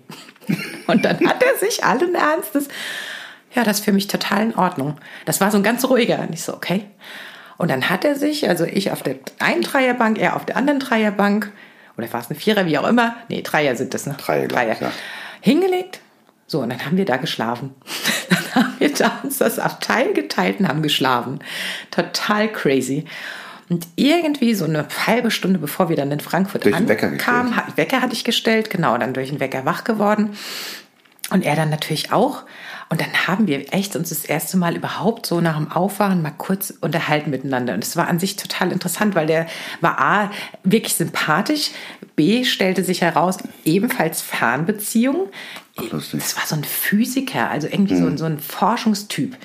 und 0.86 1.04
dann 1.04 1.18
hat 1.26 1.42
er 1.42 1.58
sich 1.58 1.84
allen 1.84 2.14
Ernstes, 2.14 2.68
ja, 3.54 3.64
das 3.64 3.80
ist 3.80 3.84
für 3.84 3.92
mich 3.92 4.06
total 4.06 4.42
in 4.42 4.54
Ordnung. 4.56 4.96
Das 5.24 5.40
war 5.40 5.50
so 5.50 5.58
ein 5.58 5.62
ganz 5.62 5.84
ruhiger. 5.84 6.20
Und 6.20 6.32
ich 6.32 6.42
so, 6.42 6.54
okay. 6.54 6.84
Und 7.58 7.70
dann 7.70 7.90
hat 7.90 8.04
er 8.04 8.14
sich, 8.14 8.48
also 8.48 8.64
ich 8.64 8.92
auf 8.92 9.02
der 9.02 9.16
einen 9.38 9.62
Dreierbank, 9.62 10.18
er 10.18 10.36
auf 10.36 10.46
der 10.46 10.56
anderen 10.56 10.80
Dreierbank, 10.80 11.52
oder 11.96 12.10
war 12.12 12.20
es 12.20 12.30
eine 12.30 12.38
Vierer, 12.38 12.66
wie 12.66 12.78
auch 12.78 12.88
immer. 12.88 13.16
Nee, 13.28 13.42
Dreier 13.42 13.76
sind 13.76 13.94
das, 13.94 14.06
ne? 14.06 14.16
Dreier, 14.18 14.46
ich, 14.46 14.80
ja. 14.80 14.90
Hingelegt, 15.40 16.00
So, 16.46 16.60
und 16.60 16.70
dann 16.70 16.84
haben 16.84 16.96
wir 16.96 17.04
da 17.04 17.16
geschlafen. 17.16 17.70
dann 18.30 18.54
haben 18.64 18.74
wir 18.78 18.92
da 18.92 19.20
uns 19.22 19.38
das 19.38 19.58
Abteil 19.58 20.12
geteilt 20.12 20.60
und 20.60 20.68
haben 20.68 20.82
geschlafen. 20.82 21.40
Total 21.90 22.48
crazy. 22.50 23.04
Und 23.68 23.86
irgendwie 23.96 24.54
so 24.54 24.66
eine 24.66 24.86
halbe 25.06 25.30
Stunde 25.30 25.58
bevor 25.58 25.88
wir 25.88 25.96
dann 25.96 26.10
in 26.12 26.20
Frankfurt 26.20 26.64
Durch 26.64 26.74
Wecker 26.88 27.06
ankamen, 27.06 27.46
gestellt. 27.52 27.66
hat- 27.68 27.76
Wecker 27.78 28.02
hatte 28.02 28.12
ich 28.12 28.24
gestellt, 28.24 28.68
genau, 28.68 28.98
dann 28.98 29.14
durch 29.14 29.30
den 29.30 29.40
Wecker 29.40 29.64
wach 29.64 29.84
geworden. 29.84 30.36
Und 31.32 31.44
er 31.44 31.56
dann 31.56 31.70
natürlich 31.70 32.12
auch. 32.12 32.42
Und 32.90 33.00
dann 33.00 33.26
haben 33.26 33.46
wir 33.46 33.72
echt 33.72 33.96
uns 33.96 34.10
das 34.10 34.24
erste 34.26 34.58
Mal 34.58 34.76
überhaupt 34.76 35.24
so 35.24 35.40
nach 35.40 35.56
dem 35.56 35.72
Aufwachen 35.72 36.20
mal 36.20 36.30
kurz 36.36 36.74
unterhalten 36.82 37.30
miteinander. 37.30 37.72
Und 37.72 37.82
es 37.82 37.96
war 37.96 38.06
an 38.08 38.18
sich 38.18 38.36
total 38.36 38.70
interessant, 38.70 39.14
weil 39.14 39.26
der 39.26 39.46
war 39.80 39.98
A, 39.98 40.30
wirklich 40.62 40.94
sympathisch, 40.94 41.70
B, 42.16 42.44
stellte 42.44 42.84
sich 42.84 43.00
heraus, 43.00 43.38
ebenfalls 43.64 44.20
Fernbeziehung. 44.20 45.28
Ach. 45.78 45.84
Das 45.90 46.36
war 46.36 46.44
so 46.44 46.54
ein 46.54 46.64
Physiker, 46.64 47.48
also 47.50 47.66
irgendwie 47.66 47.96
so, 47.96 48.06
ein- 48.06 48.18
so 48.18 48.26
ein 48.26 48.38
Forschungstyp. 48.38 49.36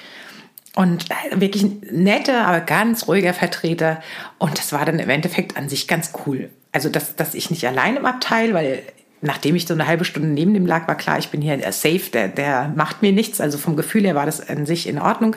Und 0.75 1.05
äh, 1.09 1.39
wirklich 1.39 1.63
ein 1.63 1.81
netter, 1.89 2.45
aber 2.45 2.59
ganz 2.59 3.07
ruhiger 3.07 3.33
Vertreter. 3.33 4.01
Und 4.39 4.57
das 4.59 4.73
war 4.73 4.83
dann 4.85 4.99
im 4.99 5.09
Endeffekt 5.09 5.55
an 5.55 5.69
sich 5.69 5.87
ganz 5.87 6.11
cool. 6.25 6.49
Also, 6.73 6.89
dass, 6.89 7.15
dass 7.15 7.33
ich 7.33 7.49
nicht 7.49 7.65
allein 7.65 7.95
im 7.95 8.05
Abteil, 8.05 8.53
weil 8.53 8.83
nachdem 9.21 9.55
ich 9.55 9.67
so 9.67 9.73
eine 9.73 9.87
halbe 9.87 10.05
Stunde 10.05 10.29
neben 10.29 10.53
dem 10.53 10.65
lag, 10.65 10.87
war 10.87 10.95
klar, 10.95 11.17
ich 11.19 11.29
bin 11.29 11.41
hier 11.41 11.53
äh, 11.53 11.71
safe, 11.71 12.09
der, 12.11 12.27
der 12.27 12.73
macht 12.75 13.01
mir 13.01 13.11
nichts. 13.11 13.41
Also 13.41 13.57
vom 13.57 13.75
Gefühl 13.75 14.03
her 14.03 14.15
war 14.15 14.25
das 14.25 14.47
an 14.47 14.65
sich 14.65 14.87
in 14.87 14.99
Ordnung. 14.99 15.35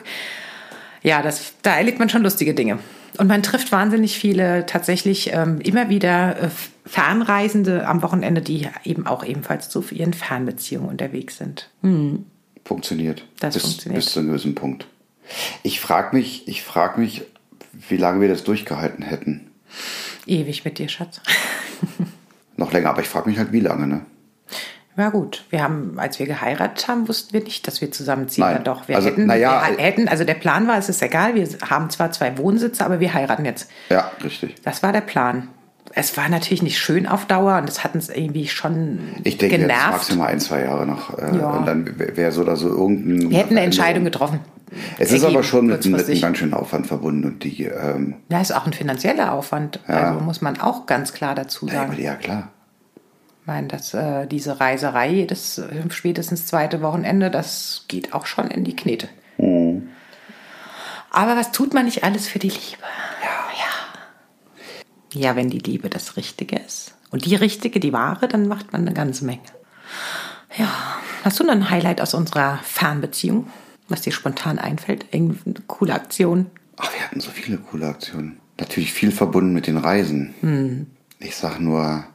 Ja, 1.03 1.21
das, 1.21 1.53
da 1.61 1.75
erlebt 1.75 1.99
man 1.99 2.09
schon 2.09 2.23
lustige 2.23 2.53
Dinge. 2.53 2.79
Und 3.17 3.27
man 3.27 3.43
trifft 3.43 3.71
wahnsinnig 3.71 4.17
viele 4.17 4.65
tatsächlich 4.65 5.33
ähm, 5.33 5.59
immer 5.61 5.89
wieder 5.89 6.43
äh, 6.43 6.49
Fernreisende 6.85 7.87
am 7.87 8.01
Wochenende, 8.03 8.41
die 8.41 8.67
eben 8.83 9.05
auch 9.05 9.25
ebenfalls 9.25 9.69
zu 9.69 9.83
ihren 9.91 10.13
Fernbeziehungen 10.13 10.89
unterwegs 10.89 11.37
sind. 11.37 11.69
Funktioniert. 12.63 13.25
Das 13.39 13.55
bis, 13.55 13.63
funktioniert. 13.63 14.03
Bis 14.03 14.13
zu 14.13 14.19
einem 14.19 14.29
gewissen 14.29 14.55
Punkt. 14.55 14.87
Ich 15.63 15.79
frage 15.79 16.15
mich, 16.15 16.47
ich 16.47 16.63
frag 16.63 16.97
mich, 16.97 17.23
wie 17.89 17.97
lange 17.97 18.21
wir 18.21 18.27
das 18.27 18.43
durchgehalten 18.43 19.03
hätten. 19.03 19.51
Ewig 20.25 20.65
mit 20.65 20.77
dir, 20.77 20.89
Schatz. 20.89 21.21
Noch 22.61 22.71
länger, 22.73 22.91
aber 22.91 23.01
ich 23.01 23.09
frage 23.09 23.27
mich 23.27 23.39
halt, 23.39 23.51
wie 23.51 23.59
lange, 23.59 23.87
ne? 23.87 24.01
Ja 24.95 25.09
gut, 25.09 25.45
wir 25.49 25.63
haben, 25.63 25.97
als 25.97 26.19
wir 26.19 26.27
geheiratet 26.27 26.87
haben, 26.87 27.07
wussten 27.07 27.33
wir 27.33 27.43
nicht, 27.43 27.65
dass 27.65 27.81
wir 27.81 27.91
zusammenziehen. 27.91 28.43
Nein. 28.43 28.57
Ja, 28.57 28.61
doch, 28.61 28.87
wir 28.87 28.95
Also, 28.97 29.09
hätten, 29.09 29.25
na 29.25 29.35
ja, 29.35 29.63
wir 29.75 29.83
hätten, 29.83 30.07
also 30.07 30.25
der 30.25 30.35
Plan 30.35 30.67
war, 30.67 30.77
es 30.77 30.87
ist 30.87 31.01
egal, 31.01 31.33
wir 31.33 31.47
haben 31.67 31.89
zwar 31.89 32.11
zwei 32.11 32.37
Wohnsitze, 32.37 32.85
aber 32.85 32.99
wir 32.99 33.11
heiraten 33.15 33.45
jetzt. 33.45 33.71
Ja, 33.89 34.11
richtig. 34.23 34.55
Das 34.63 34.83
war 34.83 34.91
der 34.93 35.01
Plan. 35.01 35.47
Es 35.93 36.15
war 36.17 36.29
natürlich 36.29 36.61
nicht 36.63 36.79
schön 36.79 37.05
auf 37.07 37.25
Dauer 37.25 37.57
und 37.57 37.67
es 37.69 37.83
hat 37.83 37.95
uns 37.95 38.09
irgendwie 38.09 38.47
schon 38.47 38.99
Ich 39.23 39.37
denke, 39.37 39.55
jetzt 39.55 39.61
genervt. 39.67 39.91
maximal 39.91 40.27
ein, 40.29 40.39
zwei 40.39 40.61
Jahre 40.63 40.85
noch. 40.85 41.17
Äh, 41.17 41.37
Ja. 41.37 41.49
Und 41.51 41.65
dann 41.65 41.93
wäre 41.97 42.31
so 42.31 42.41
oder 42.41 42.55
so 42.55 42.69
irgendein. 42.69 43.29
wir 43.29 43.37
hätten 43.37 43.57
eine 43.57 43.65
Entscheidung 43.65 44.03
getroffen. 44.03 44.39
Es 44.99 45.11
ist 45.11 45.25
aber 45.25 45.43
schon 45.43 45.65
mit, 45.67 45.85
mit 45.85 46.07
einem 46.07 46.21
ganz 46.21 46.37
schönen 46.37 46.53
Aufwand 46.53 46.87
verbunden 46.87 47.25
und 47.25 47.43
die. 47.43 47.65
Ähm, 47.65 48.15
Ja, 48.29 48.39
ist 48.39 48.55
auch 48.55 48.65
ein 48.65 48.71
finanzieller 48.73 49.33
Aufwand. 49.33 49.79
Also 49.85 50.21
muss 50.21 50.41
man 50.41 50.61
auch 50.61 50.85
ganz 50.85 51.11
klar 51.11 51.35
dazu 51.35 51.67
ja, 51.67 51.73
sagen. 51.73 51.91
aber 51.91 52.01
ja, 52.01 52.15
klar. 52.15 52.47
Ich 53.41 53.47
meine, 53.47 53.67
dass 53.67 53.93
äh, 53.93 54.27
diese 54.27 54.61
Reiserei, 54.61 55.25
das 55.27 55.57
äh, 55.57 55.65
spätestens 55.89 56.45
zweite 56.45 56.81
Wochenende, 56.81 57.29
das 57.29 57.83
geht 57.89 58.13
auch 58.13 58.25
schon 58.27 58.47
in 58.49 58.63
die 58.63 58.75
Knete. 58.75 59.09
Mhm. 59.37 59.89
Aber 61.09 61.35
was 61.35 61.51
tut 61.51 61.73
man 61.73 61.83
nicht 61.85 62.05
alles 62.05 62.29
für 62.29 62.39
die 62.39 62.47
Liebe? 62.49 62.61
Ja, 65.13 65.35
wenn 65.35 65.49
die 65.49 65.59
Liebe 65.59 65.89
das 65.89 66.17
Richtige 66.17 66.57
ist. 66.57 66.95
Und 67.09 67.25
die 67.25 67.35
Richtige, 67.35 67.79
die 67.79 67.93
wahre, 67.93 68.27
dann 68.27 68.47
macht 68.47 68.71
man 68.71 68.81
eine 68.81 68.93
ganze 68.93 69.25
Menge. 69.25 69.41
Ja, 70.57 70.69
hast 71.23 71.39
du 71.39 71.43
noch 71.43 71.53
ein 71.53 71.69
Highlight 71.69 72.01
aus 72.01 72.13
unserer 72.13 72.59
Fernbeziehung, 72.63 73.47
was 73.89 74.01
dir 74.01 74.13
spontan 74.13 74.59
einfällt? 74.59 75.05
Irgendeine 75.11 75.55
coole 75.67 75.93
Aktion? 75.93 76.47
Ach, 76.77 76.91
wir 76.93 77.01
hatten 77.01 77.19
so 77.19 77.29
viele 77.29 77.57
coole 77.57 77.87
Aktionen. 77.87 78.39
Natürlich 78.59 78.93
viel 78.93 79.11
verbunden 79.11 79.53
mit 79.53 79.67
den 79.67 79.77
Reisen. 79.77 80.33
Hm. 80.41 80.87
Ich 81.19 81.35
sag 81.35 81.59
nur 81.59 82.05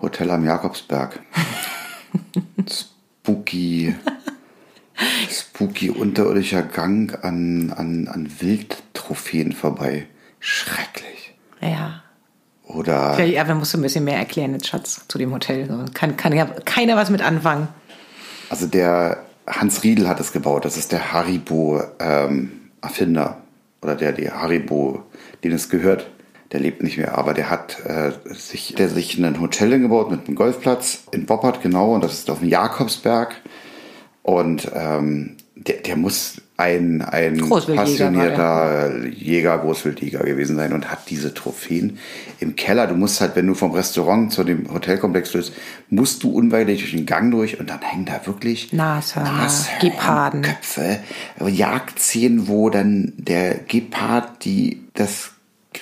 Hotel 0.00 0.30
am 0.30 0.44
Jakobsberg. 0.44 1.20
spooky, 3.24 3.94
spooky 5.30 5.90
unterirdischer 5.90 6.62
Gang 6.62 7.24
an, 7.24 7.72
an, 7.72 8.08
an 8.08 8.40
Wildtrophäen 8.40 9.52
vorbei. 9.52 10.06
Schrecklich. 10.40 11.34
Ja. 11.60 12.03
Oder 12.66 13.22
Ja, 13.22 13.42
aber 13.42 13.54
musst 13.54 13.74
du 13.74 13.78
ein 13.78 13.82
bisschen 13.82 14.04
mehr 14.04 14.18
erklären 14.18 14.54
jetzt, 14.54 14.66
Schatz, 14.66 15.02
zu 15.06 15.18
dem 15.18 15.32
Hotel. 15.32 15.68
Kann, 15.92 16.16
kann 16.16 16.32
ja 16.32 16.46
keiner 16.64 16.96
was 16.96 17.10
mit 17.10 17.22
anfangen. 17.22 17.68
Also 18.48 18.66
der 18.66 19.18
Hans 19.46 19.82
Riedel 19.82 20.08
hat 20.08 20.20
es 20.20 20.32
gebaut. 20.32 20.64
Das 20.64 20.76
ist 20.76 20.92
der 20.92 21.12
Haribo-Erfinder. 21.12 23.38
oder 23.82 23.96
der, 23.96 24.12
der 24.12 24.40
Haribo, 24.40 25.02
den 25.42 25.52
es 25.52 25.68
gehört. 25.68 26.08
Der 26.52 26.60
lebt 26.60 26.82
nicht 26.82 26.98
mehr, 26.98 27.18
aber 27.18 27.34
der 27.34 27.50
hat 27.50 27.84
äh, 27.84 28.12
sich, 28.32 28.74
der 28.76 28.88
sich 28.88 29.18
ein 29.18 29.40
Hotel 29.40 29.72
hingebaut 29.72 30.10
mit 30.10 30.26
einem 30.26 30.36
Golfplatz 30.36 31.02
in 31.10 31.26
Boppard, 31.26 31.62
genau. 31.62 31.94
Und 31.94 32.04
das 32.04 32.14
ist 32.14 32.30
auf 32.30 32.38
dem 32.38 32.48
Jakobsberg. 32.48 33.34
Und 34.22 34.70
ähm, 34.72 35.36
der, 35.56 35.78
der 35.78 35.96
muss 35.96 36.40
ein, 36.56 37.02
ein 37.02 37.38
passionierter 37.48 39.06
Jäger, 39.06 39.58
Großwildjäger 39.58 40.20
gewesen 40.20 40.54
sein 40.54 40.72
und 40.72 40.88
hat 40.90 41.10
diese 41.10 41.34
Trophäen 41.34 41.98
im 42.38 42.54
Keller. 42.54 42.86
Du 42.86 42.94
musst 42.94 43.20
halt, 43.20 43.34
wenn 43.34 43.46
du 43.46 43.54
vom 43.54 43.72
Restaurant 43.72 44.32
zu 44.32 44.44
dem 44.44 44.72
Hotelkomplex 44.72 45.30
führst, 45.30 45.52
musst 45.90 46.22
du 46.22 46.30
unweigerlich 46.30 46.80
durch 46.80 46.92
den 46.92 47.06
Gang 47.06 47.32
durch 47.32 47.58
und 47.58 47.70
dann 47.70 47.80
hängen 47.80 48.04
da 48.04 48.24
wirklich 48.24 48.72
Nashörner, 48.72 49.48
Geparden. 49.80 50.42
Köpfe, 50.42 51.00
Jagdszenen, 51.44 52.46
wo 52.46 52.70
dann 52.70 53.12
der 53.16 53.54
Gepard 53.56 54.44
die 54.44 54.80
das 54.94 55.32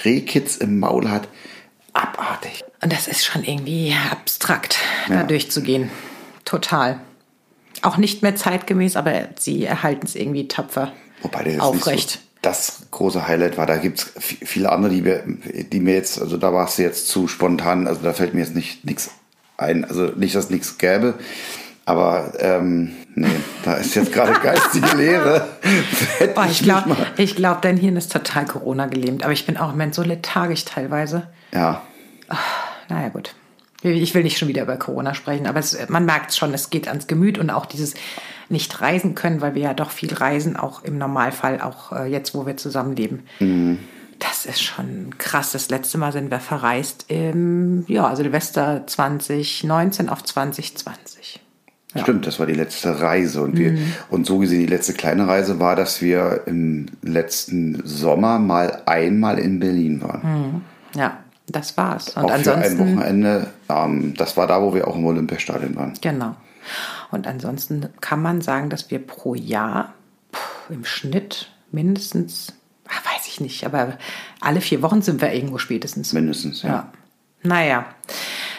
Rehkitz 0.05 0.57
im 0.57 0.79
Maul 0.79 1.11
hat. 1.11 1.29
Abartig. 1.93 2.65
Und 2.83 2.93
das 2.93 3.09
ist 3.09 3.25
schon 3.27 3.45
irgendwie 3.45 3.95
abstrakt, 4.11 4.79
Ja. 5.09 5.17
da 5.17 5.23
durchzugehen. 5.25 5.91
Total. 6.47 6.99
Auch 7.83 7.97
nicht 7.97 8.23
mehr 8.23 8.37
zeitgemäß, 8.37 8.97
aber 8.97 9.29
sie 9.39 9.65
erhalten 9.65 10.07
es 10.07 10.15
irgendwie 10.15 10.49
tapfer 10.49 10.93
Wobei 11.23 11.45
das 11.45 11.61
aufrecht. 11.61 11.97
nicht 11.97 12.11
so 12.13 12.19
das 12.43 12.83
große 12.91 13.29
Highlight 13.29 13.57
war. 13.57 13.67
Da 13.67 13.77
gibt 13.77 13.99
es 13.99 14.13
viele 14.17 14.73
andere, 14.73 14.93
die, 14.93 15.05
wir, 15.05 15.23
die 15.25 15.81
mir 15.81 15.95
jetzt, 15.95 16.21
also 16.21 16.37
da 16.37 16.53
warst 16.53 16.79
du 16.79 16.83
jetzt 16.83 17.09
zu 17.09 17.29
spontan, 17.29 17.87
also 17.87 18.03
da 18.03 18.13
fällt 18.13 18.35
mir 18.35 18.41
jetzt 18.41 18.55
nicht 18.55 18.85
nichts 18.85 19.11
ein. 19.57 19.85
Also 19.85 20.07
nicht, 20.07 20.35
dass 20.35 20.47
es 20.47 20.51
nichts 20.51 20.79
gäbe, 20.79 21.15
aber 21.85 22.33
ähm, 22.41 22.93
nee, 23.15 23.29
da 23.65 23.75
ist 23.75 23.95
jetzt 23.95 24.13
gerade 24.13 24.33
geistige 24.43 24.97
Lehre. 24.97 25.47
Oh, 26.35 26.43
ich 26.51 26.63
glaube, 26.63 26.97
glaub, 27.37 27.63
dein 27.63 27.77
Hirn 27.77 27.97
ist 27.97 28.13
total 28.13 28.45
Corona 28.47 28.87
gelähmt. 28.87 29.23
Aber 29.23 29.33
ich 29.33 29.47
bin 29.47 29.57
auch 29.57 29.67
im 29.67 29.73
Moment 29.73 29.95
so 29.95 30.03
lethargisch 30.03 30.65
teilweise. 30.65 31.29
Ja, 31.53 31.83
Naja, 32.89 33.09
gut. 33.09 33.35
Ich 33.83 34.15
will 34.15 34.23
nicht 34.23 34.39
schon 34.39 34.49
wieder 34.49 34.63
über 34.63 34.77
Corona 34.77 35.15
sprechen, 35.15 35.47
aber 35.47 35.59
es, 35.59 35.77
man 35.89 36.05
merkt 36.05 36.31
es 36.31 36.37
schon, 36.37 36.55
es 36.55 36.71
geht 36.71 36.89
ans 36.89 37.07
Gemüt 37.09 37.39
und 37.39 37.51
auch 37.51 37.67
dieses 37.67 37.95
nicht 38.49 38.81
reisen 38.81 39.15
können, 39.15 39.41
weil 39.41 39.55
wir 39.55 39.63
ja 39.63 39.75
doch 39.75 39.91
viel 39.91 40.13
reisen, 40.15 40.57
auch 40.57 40.85
im 40.85 40.99
Normalfall, 40.99 41.61
auch 41.61 41.93
äh, 41.93 42.07
jetzt, 42.07 42.35
wo 42.35 42.47
wir 42.47 42.57
zusammenleben. 42.57 43.25
Das 44.19 44.47
ist 44.47 44.63
schon 44.63 45.19
krass. 45.19 45.51
Das 45.53 45.69
letzte 45.69 45.99
Mal 45.99 46.13
sind 46.13 46.31
wir 46.31 46.39
verreist 46.39 47.07
im, 47.09 47.85
ja, 47.89 48.07
also 48.07 48.23
Silvester 48.23 48.85
2019 48.87 50.09
auf 50.09 50.23
2020. 50.23 51.41
Stimmt, 51.95 52.27
das 52.27 52.39
war 52.39 52.47
die 52.47 52.55
letzte 52.55 53.01
Reise 53.01 53.43
und 53.43 53.59
wir 53.59 53.77
und 54.09 54.25
so 54.25 54.39
gesehen 54.39 54.61
die 54.61 54.67
letzte 54.67 54.95
kleine 54.95 55.29
Reise 55.29 55.61
war, 55.61 55.77
dass 55.77 56.01
wir 56.01 56.43
im 56.47 56.87
letzten 57.03 57.83
Sommer 57.85 58.39
mal 58.39 58.83
einmal 58.87 59.39
in 59.39 59.59
Berlin 59.59 60.01
waren. 60.01 60.23
Ja, 60.95 61.22
das 61.47 61.77
war's. 61.77 62.11
Und 62.11 62.25
auch 62.25 62.29
für 62.29 62.35
ein 62.35 62.39
ansonsten. 62.63 62.79
Wochenende. 62.97 63.47
Ähm, 63.69 64.15
das 64.17 64.37
war 64.37 64.47
da, 64.47 64.63
wo 64.63 64.75
wir 64.75 64.87
auch 64.89 64.97
im 64.97 65.05
Olympiastadion 65.05 65.75
waren. 65.77 65.93
Genau. 66.01 66.37
Und 67.11 67.27
ansonsten 67.27 67.89
kann 68.01 68.23
man 68.23 68.41
sagen, 68.41 68.71
dass 68.71 68.91
wir 68.91 69.05
pro 69.05 69.35
Jahr 69.35 69.95
puh, 70.31 70.73
im 70.73 70.85
Schnitt 70.85 71.51
mindestens, 71.73 72.53
ach, 72.89 73.05
weiß 73.05 73.27
ich 73.27 73.41
nicht, 73.41 73.67
aber 73.67 73.99
alle 74.41 74.61
vier 74.61 74.83
Wochen 74.83 75.03
sind 75.03 75.21
wir 75.21 75.33
irgendwo 75.33 75.59
spätestens. 75.59 76.13
Mindestens, 76.13 76.63
ja. 76.63 76.69
Ja. 76.69 76.93
Naja. 77.43 77.85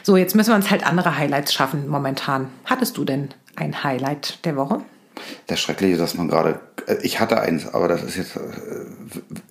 So, 0.03 0.17
jetzt 0.17 0.35
müssen 0.35 0.49
wir 0.51 0.55
uns 0.55 0.69
halt 0.69 0.85
andere 0.85 1.17
Highlights 1.17 1.53
schaffen 1.53 1.87
momentan. 1.87 2.49
Hattest 2.65 2.97
du 2.97 3.05
denn 3.05 3.29
ein 3.55 3.83
Highlight 3.83 4.43
der 4.45 4.57
Woche? 4.57 4.81
Das 5.47 5.61
Schreckliche 5.61 5.93
ist, 5.93 5.99
dass 6.01 6.15
man 6.15 6.27
gerade. 6.27 6.59
äh, 6.87 6.95
Ich 7.03 7.19
hatte 7.21 7.39
eins, 7.39 7.73
aber 7.73 7.87
das 7.87 8.03
ist 8.03 8.17
jetzt. 8.17 8.35
äh, 8.35 8.41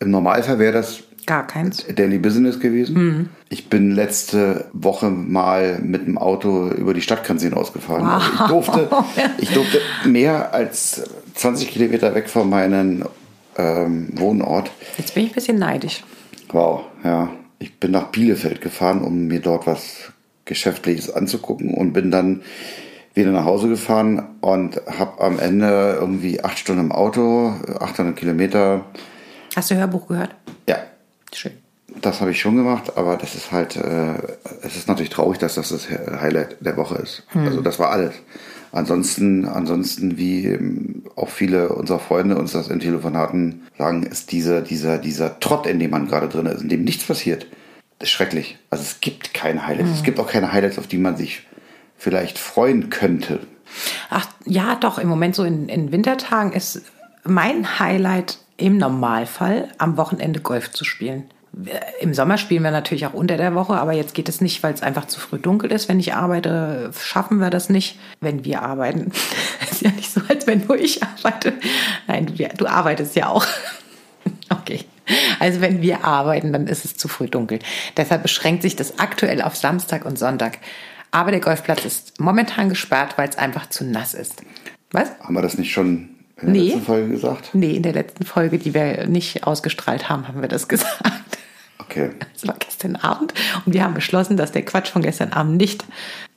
Im 0.00 0.10
Normalfall 0.10 0.58
wäre 0.58 0.72
das 0.74 1.02
Gar 1.26 1.46
keins. 1.46 1.84
Daily 1.94 2.18
Business 2.18 2.58
gewesen. 2.58 2.96
Mhm. 2.96 3.28
Ich 3.48 3.68
bin 3.68 3.92
letzte 3.92 4.66
Woche 4.72 5.10
mal 5.10 5.78
mit 5.80 6.06
dem 6.06 6.18
Auto 6.18 6.68
über 6.70 6.94
die 6.94 7.02
Stadtgrenze 7.02 7.46
hinausgefahren. 7.46 8.06
Also 8.06 8.26
ich, 8.32 8.48
durfte, 8.48 8.88
ich 9.38 9.50
durfte 9.50 9.80
mehr 10.04 10.52
als 10.52 11.10
20 11.34 11.70
Kilometer 11.70 12.14
weg 12.14 12.28
von 12.28 12.48
meinem 12.48 13.04
ähm, 13.56 14.08
Wohnort. 14.14 14.70
Jetzt 14.98 15.14
bin 15.14 15.24
ich 15.24 15.30
ein 15.30 15.34
bisschen 15.34 15.58
neidisch. 15.58 16.02
Wow, 16.50 16.84
ja. 17.04 17.30
Ich 17.58 17.78
bin 17.78 17.92
nach 17.92 18.08
Bielefeld 18.08 18.60
gefahren, 18.60 19.02
um 19.02 19.28
mir 19.28 19.40
dort 19.40 19.66
was 19.68 20.12
Geschäftliches 20.44 21.14
anzugucken 21.14 21.72
und 21.74 21.92
bin 21.92 22.10
dann 22.10 22.42
wieder 23.14 23.30
nach 23.30 23.44
Hause 23.44 23.68
gefahren 23.68 24.22
und 24.40 24.80
habe 24.86 25.22
am 25.22 25.38
Ende 25.38 25.98
irgendwie 26.00 26.42
acht 26.42 26.58
Stunden 26.58 26.86
im 26.86 26.92
Auto, 26.92 27.54
800 27.78 28.16
Kilometer. 28.16 28.84
Hast 29.54 29.70
du 29.70 29.76
Hörbuch 29.76 30.08
gehört? 30.08 30.34
Ja, 30.68 30.78
Schön. 31.34 31.52
das 32.00 32.20
habe 32.20 32.30
ich 32.30 32.40
schon 32.40 32.56
gemacht, 32.56 32.96
aber 32.96 33.16
das 33.16 33.34
ist 33.34 33.52
halt, 33.52 33.76
äh, 33.76 34.14
es 34.62 34.76
ist 34.76 34.88
natürlich 34.88 35.10
traurig, 35.10 35.38
dass 35.38 35.56
das 35.56 35.68
das 35.70 35.88
Highlight 35.90 36.56
der 36.60 36.76
Woche 36.76 36.96
ist. 36.96 37.24
Also 37.34 37.60
das 37.60 37.78
war 37.78 37.90
alles. 37.90 38.14
Ansonsten, 38.72 39.46
ansonsten, 39.46 40.16
wie 40.16 40.58
auch 41.14 41.28
viele 41.28 41.68
unserer 41.68 41.98
Freunde 41.98 42.38
uns 42.38 42.52
das 42.52 42.68
in 42.68 42.80
Telefonaten 42.80 43.62
sagen, 43.76 44.02
ist 44.02 44.32
dieser, 44.32 44.62
dieser, 44.62 44.96
dieser 44.96 45.38
Trott, 45.40 45.66
in 45.66 45.78
dem 45.78 45.90
man 45.90 46.08
gerade 46.08 46.28
drin 46.28 46.46
ist, 46.46 46.62
in 46.62 46.70
dem 46.70 46.82
nichts 46.84 47.04
passiert, 47.04 47.46
ist 47.98 48.10
schrecklich. 48.10 48.58
Also 48.70 48.82
es 48.82 49.00
gibt 49.00 49.34
keine 49.34 49.66
Highlights. 49.66 49.90
Es 49.96 50.02
gibt 50.02 50.18
auch 50.18 50.26
keine 50.26 50.52
Highlights, 50.52 50.78
auf 50.78 50.86
die 50.86 50.96
man 50.96 51.16
sich 51.16 51.46
vielleicht 51.98 52.38
freuen 52.38 52.88
könnte. 52.88 53.40
Ach 54.08 54.26
ja, 54.46 54.74
doch, 54.76 54.98
im 54.98 55.08
Moment 55.08 55.34
so 55.34 55.44
in, 55.44 55.68
in 55.68 55.92
Wintertagen 55.92 56.52
ist 56.52 56.82
mein 57.24 57.78
Highlight 57.78 58.38
im 58.56 58.78
Normalfall 58.78 59.68
am 59.78 59.96
Wochenende 59.96 60.40
Golf 60.40 60.70
zu 60.70 60.84
spielen. 60.84 61.24
Im 62.00 62.14
Sommer 62.14 62.38
spielen 62.38 62.62
wir 62.62 62.70
natürlich 62.70 63.06
auch 63.06 63.12
unter 63.12 63.36
der 63.36 63.54
Woche, 63.54 63.74
aber 63.74 63.92
jetzt 63.92 64.14
geht 64.14 64.28
es 64.30 64.40
nicht, 64.40 64.62
weil 64.62 64.72
es 64.72 64.82
einfach 64.82 65.06
zu 65.06 65.20
früh 65.20 65.38
dunkel 65.38 65.70
ist. 65.70 65.88
Wenn 65.88 66.00
ich 66.00 66.14
arbeite, 66.14 66.90
schaffen 66.98 67.38
wir 67.38 67.50
das 67.50 67.68
nicht. 67.68 67.98
Wenn 68.20 68.44
wir 68.46 68.62
arbeiten, 68.62 69.12
ist 69.70 69.82
ja 69.82 69.90
nicht 69.90 70.10
so, 70.10 70.22
als 70.28 70.46
wenn 70.46 70.66
nur 70.66 70.78
ich 70.78 71.02
arbeite. 71.02 71.52
Nein, 72.06 72.38
wir, 72.38 72.48
du 72.48 72.66
arbeitest 72.66 73.16
ja 73.16 73.28
auch. 73.28 73.46
Okay. 74.48 74.84
Also 75.40 75.62
wenn 75.62 75.80
wir 75.80 76.04
arbeiten, 76.04 76.52
dann 76.52 76.66
ist 76.66 76.84
es 76.84 76.96
zu 76.96 77.08
früh 77.08 77.26
dunkel. 77.26 77.58
Deshalb 77.96 78.22
beschränkt 78.22 78.62
sich 78.62 78.76
das 78.76 78.98
aktuell 78.98 79.40
auf 79.40 79.56
Samstag 79.56 80.04
und 80.04 80.18
Sonntag. 80.18 80.58
Aber 81.10 81.30
der 81.30 81.40
Golfplatz 81.40 81.84
ist 81.84 82.20
momentan 82.20 82.68
gesperrt, 82.68 83.16
weil 83.16 83.28
es 83.28 83.36
einfach 83.36 83.68
zu 83.68 83.84
nass 83.84 84.14
ist. 84.14 84.42
Was? 84.92 85.10
Haben 85.20 85.34
wir 85.34 85.42
das 85.42 85.58
nicht 85.58 85.72
schon 85.72 86.10
in 86.42 86.52
der 86.52 86.62
Nee. 86.62 86.68
letzten 86.68 86.82
Folge 86.84 87.08
gesagt? 87.08 87.50
Nee, 87.54 87.76
in 87.76 87.82
der 87.82 87.92
letzten 87.92 88.24
Folge, 88.24 88.58
die 88.58 88.74
wir 88.74 89.06
nicht 89.06 89.46
ausgestrahlt 89.46 90.08
haben, 90.08 90.28
haben 90.28 90.40
wir 90.40 90.48
das 90.48 90.68
gesagt. 90.68 91.02
Okay. 91.78 92.10
Das 92.32 92.46
war 92.46 92.56
gestern 92.58 92.96
Abend 92.96 93.34
und 93.66 93.72
wir 93.74 93.82
haben 93.84 93.94
beschlossen, 93.94 94.36
dass 94.36 94.52
der 94.52 94.62
Quatsch 94.64 94.88
von 94.90 95.02
gestern 95.02 95.32
Abend 95.32 95.56
nicht 95.56 95.84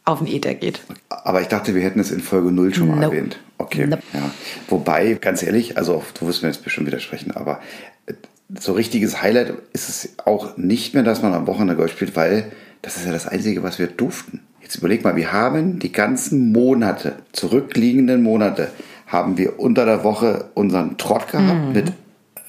auf 0.04 0.20
den 0.20 0.28
Äther 0.28 0.54
geht. 0.54 0.82
Aber 1.10 1.42
ich 1.42 1.48
dachte, 1.48 1.74
wir 1.76 1.82
hätten 1.82 2.00
es 2.00 2.12
in 2.12 2.20
Folge 2.20 2.52
0 2.52 2.74
schon 2.74 2.90
mal 2.90 2.96
Nope. 3.00 3.16
erwähnt. 3.16 3.40
Okay. 3.58 3.88
Nope. 3.88 4.04
Ja. 4.14 4.30
Wobei, 4.68 5.14
ganz 5.20 5.42
ehrlich, 5.44 5.78
also 5.78 6.04
du 6.20 6.28
wirst 6.28 6.42
mir 6.44 6.50
jetzt 6.50 6.64
bestimmt 6.64 6.88
widersprechen, 6.88 7.32
aber 7.32 7.60
äh, 8.06 8.14
so 8.60 8.74
richtiges 8.74 9.22
Highlight 9.22 9.54
ist 9.74 9.90
es 9.90 10.10
auch 10.26 10.58
nicht 10.58 10.94
mehr, 10.94 11.04
dass 11.04 11.22
man 11.22 11.34
am 11.34 11.48
Wochenende 11.48 11.76
Golf 11.76 11.92
spielt, 11.94 12.16
weil 12.16 12.52
das 12.82 12.98
ist 12.98 13.06
ja 13.06 13.12
das 13.12 13.28
Einzige, 13.28 13.64
was 13.64 13.80
wir 13.80 13.88
durften. 13.88 14.42
Jetzt 14.62 14.76
überleg 14.76 15.04
mal, 15.04 15.16
wir 15.16 15.32
haben 15.32 15.80
die 15.80 15.92
ganzen 15.92 16.52
Monate, 16.52 17.14
zurückliegenden 17.32 18.22
Monate, 18.22 18.70
haben 19.08 19.38
wir 19.38 19.60
unter 19.60 19.86
der 19.86 20.04
Woche 20.04 20.50
unseren 20.54 20.98
Trott 20.98 21.32
gehabt 21.32 21.74
mit, 21.74 21.92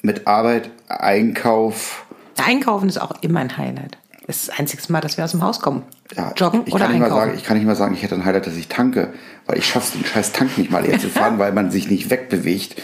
mit 0.01 0.27
Arbeit, 0.27 0.69
Einkauf, 0.87 2.05
Einkaufen 2.43 2.87
ist 2.87 2.99
auch 2.99 3.11
immer 3.21 3.39
ein 3.39 3.57
Highlight. 3.57 3.97
Das 4.27 4.37
ist 4.37 4.49
das 4.49 4.59
einzige 4.59 4.83
Mal, 4.91 5.01
dass 5.01 5.17
wir 5.17 5.23
aus 5.23 5.31
dem 5.31 5.41
Haus 5.41 5.59
kommen. 5.59 5.83
Ja, 6.15 6.33
Joggen 6.35 6.61
ich 6.65 6.73
oder 6.73 6.83
kann 6.85 6.91
nicht 6.91 6.99
mal 6.99 7.05
einkaufen. 7.05 7.25
sagen, 7.27 7.37
ich 7.37 7.43
kann 7.43 7.57
nicht 7.57 7.65
mal 7.65 7.75
sagen, 7.75 7.93
ich 7.95 8.03
hätte 8.03 8.15
ein 8.15 8.25
Highlight, 8.25 8.45
dass 8.45 8.55
ich 8.55 8.67
tanke, 8.67 9.13
weil 9.47 9.57
ich 9.57 9.65
schaffe 9.65 9.97
den 9.97 10.05
scheiß 10.05 10.33
Tank 10.33 10.57
nicht 10.57 10.69
mal 10.69 10.85
leer 10.85 10.99
zu 10.99 11.09
fahren, 11.09 11.39
weil 11.39 11.51
man 11.53 11.71
sich 11.71 11.89
nicht 11.89 12.09
wegbewegt. 12.09 12.79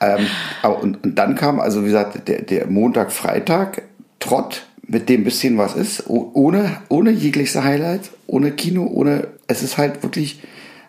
Ähm, 0.00 0.26
aber 0.62 0.80
und, 0.82 1.02
und 1.04 1.16
dann 1.16 1.34
kam, 1.34 1.60
also 1.60 1.82
wie 1.82 1.86
gesagt, 1.88 2.28
der, 2.28 2.42
der 2.42 2.66
Montag, 2.68 3.12
Freitag, 3.12 3.82
Trott, 4.20 4.66
mit 4.86 5.08
dem 5.08 5.24
bisschen 5.24 5.58
was 5.58 5.74
ist, 5.74 6.08
oh- 6.08 6.30
ohne, 6.34 6.78
ohne 6.88 7.10
jegliche 7.10 7.64
Highlights, 7.64 8.10
ohne 8.26 8.52
Kino, 8.52 8.86
ohne, 8.86 9.28
es 9.48 9.62
ist 9.62 9.78
halt 9.78 10.02
wirklich 10.02 10.42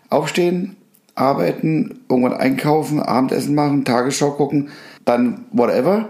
aufstehen, 0.10 0.76
arbeiten, 1.18 2.00
irgendwann 2.10 2.34
einkaufen, 2.34 3.02
Abendessen 3.02 3.56
machen, 3.56 3.86
Tagesschau 3.86 4.32
gucken, 4.32 4.70
dann 5.06 5.46
whatever. 5.52 6.10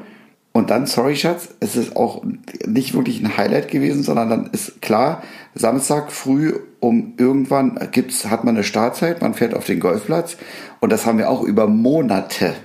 Und 0.54 0.72
dann, 0.72 0.88
sorry 0.88 1.16
Schatz, 1.16 1.50
es 1.60 1.76
ist 1.76 1.96
auch 1.96 2.24
nicht 2.66 2.96
wirklich 2.96 3.22
ein 3.22 3.38
Highlight 3.38 3.70
gewesen, 3.70 4.02
sondern 4.02 4.30
dann 4.30 4.50
ist 4.52 4.82
klar, 4.82 5.22
Samstag 5.54 6.12
früh 6.12 6.54
um 6.80 7.14
irgendwann 7.18 7.78
gibt's, 7.92 8.26
hat 8.26 8.44
man 8.44 8.56
eine 8.56 8.64
Startzeit, 8.64 9.22
man 9.22 9.36
fährt 9.36 9.54
auf 9.54 9.66
den 9.66 9.80
Golfplatz 9.80 10.38
und 10.80 10.92
das 10.92 11.06
haben 11.06 11.20
wir 11.20 11.30
auch 11.30 11.44
über 11.44 11.68
Monate. 11.68 12.56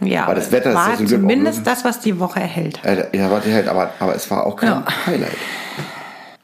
Ja, 0.00 0.26
Weil 0.26 0.34
das 0.34 0.50
Wetter 0.50 0.70
ist 0.70 0.74
ja 0.76 0.80
war 0.88 0.96
Glück 0.96 1.08
auch 1.08 1.12
zumindest 1.12 1.58
nur- 1.58 1.64
das, 1.66 1.84
was 1.84 2.00
die 2.00 2.18
Woche 2.18 2.40
erhält. 2.40 2.80
Äh, 2.84 3.16
ja, 3.16 3.30
warte 3.30 3.52
halt, 3.52 3.68
aber, 3.68 3.90
aber 4.00 4.14
es 4.16 4.30
war 4.30 4.46
auch 4.46 4.56
kein 4.56 4.70
Ja. 4.70 4.84
Highlight. 5.06 5.36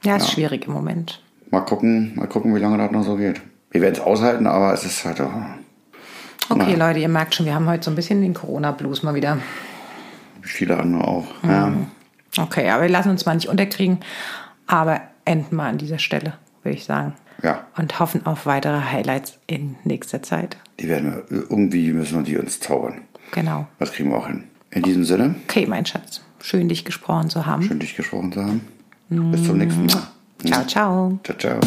Ja, 0.04 0.16
ist 0.16 0.30
schwierig 0.30 0.66
im 0.66 0.74
Moment. 0.74 1.20
Mal 1.50 1.60
gucken, 1.62 2.12
mal 2.16 2.26
gucken, 2.28 2.54
wie 2.54 2.60
lange 2.60 2.76
das 2.78 2.90
noch 2.92 3.02
so 3.02 3.16
geht. 3.16 3.40
Wir 3.70 3.80
werden 3.82 3.94
es 3.94 4.00
aushalten, 4.00 4.46
aber 4.46 4.72
es 4.72 4.84
ist 4.84 5.04
halt, 5.04 5.20
oh, 5.20 5.32
Okay, 6.50 6.74
Leute, 6.76 6.98
ihr 7.00 7.08
merkt 7.10 7.34
schon, 7.34 7.44
wir 7.44 7.54
haben 7.54 7.68
heute 7.68 7.84
so 7.84 7.90
ein 7.90 7.94
bisschen 7.94 8.22
den 8.22 8.32
Corona-Blues 8.32 9.02
mal 9.02 9.14
wieder. 9.14 9.38
wie 10.40 10.48
viele 10.48 10.78
andere 10.78 11.06
auch. 11.06 11.26
Ja. 11.42 11.72
Okay, 12.38 12.70
aber 12.70 12.82
wir 12.84 12.88
lassen 12.88 13.10
uns 13.10 13.26
mal 13.26 13.34
nicht 13.34 13.48
unterkriegen. 13.48 13.98
Aber 14.66 15.00
enden 15.26 15.56
mal 15.56 15.68
an 15.68 15.78
dieser 15.78 15.98
Stelle, 15.98 16.34
würde 16.62 16.76
ich 16.76 16.84
sagen. 16.84 17.12
Ja. 17.42 17.66
Und 17.76 18.00
hoffen 18.00 18.24
auf 18.26 18.46
weitere 18.46 18.80
Highlights 18.80 19.38
in 19.46 19.76
nächster 19.84 20.22
Zeit. 20.22 20.56
Die 20.80 20.88
werden 20.88 21.22
wir, 21.28 21.40
irgendwie 21.50 21.92
müssen 21.92 22.18
wir 22.18 22.24
die 22.24 22.38
uns 22.38 22.60
zaubern. 22.60 23.02
Genau. 23.32 23.66
Das 23.78 23.92
kriegen 23.92 24.10
wir 24.10 24.16
auch 24.16 24.26
hin. 24.26 24.44
In 24.70 24.82
diesem 24.82 25.04
Sinne, 25.04 25.34
Okay, 25.48 25.66
mein 25.66 25.84
Schatz. 25.86 26.22
Schön, 26.40 26.68
dich 26.68 26.84
gesprochen 26.84 27.28
zu 27.30 27.44
haben. 27.46 27.62
schön 27.62 27.78
dich 27.78 27.94
gesprochen 27.96 28.32
zu 28.32 28.42
haben. 28.42 28.60
Bis 29.08 29.44
zum 29.44 29.58
nächsten 29.58 29.86
Mal. 29.86 30.06
Ciao, 30.44 30.64
ciao. 30.66 31.18
Ciao, 31.24 31.36
ciao. 31.38 31.60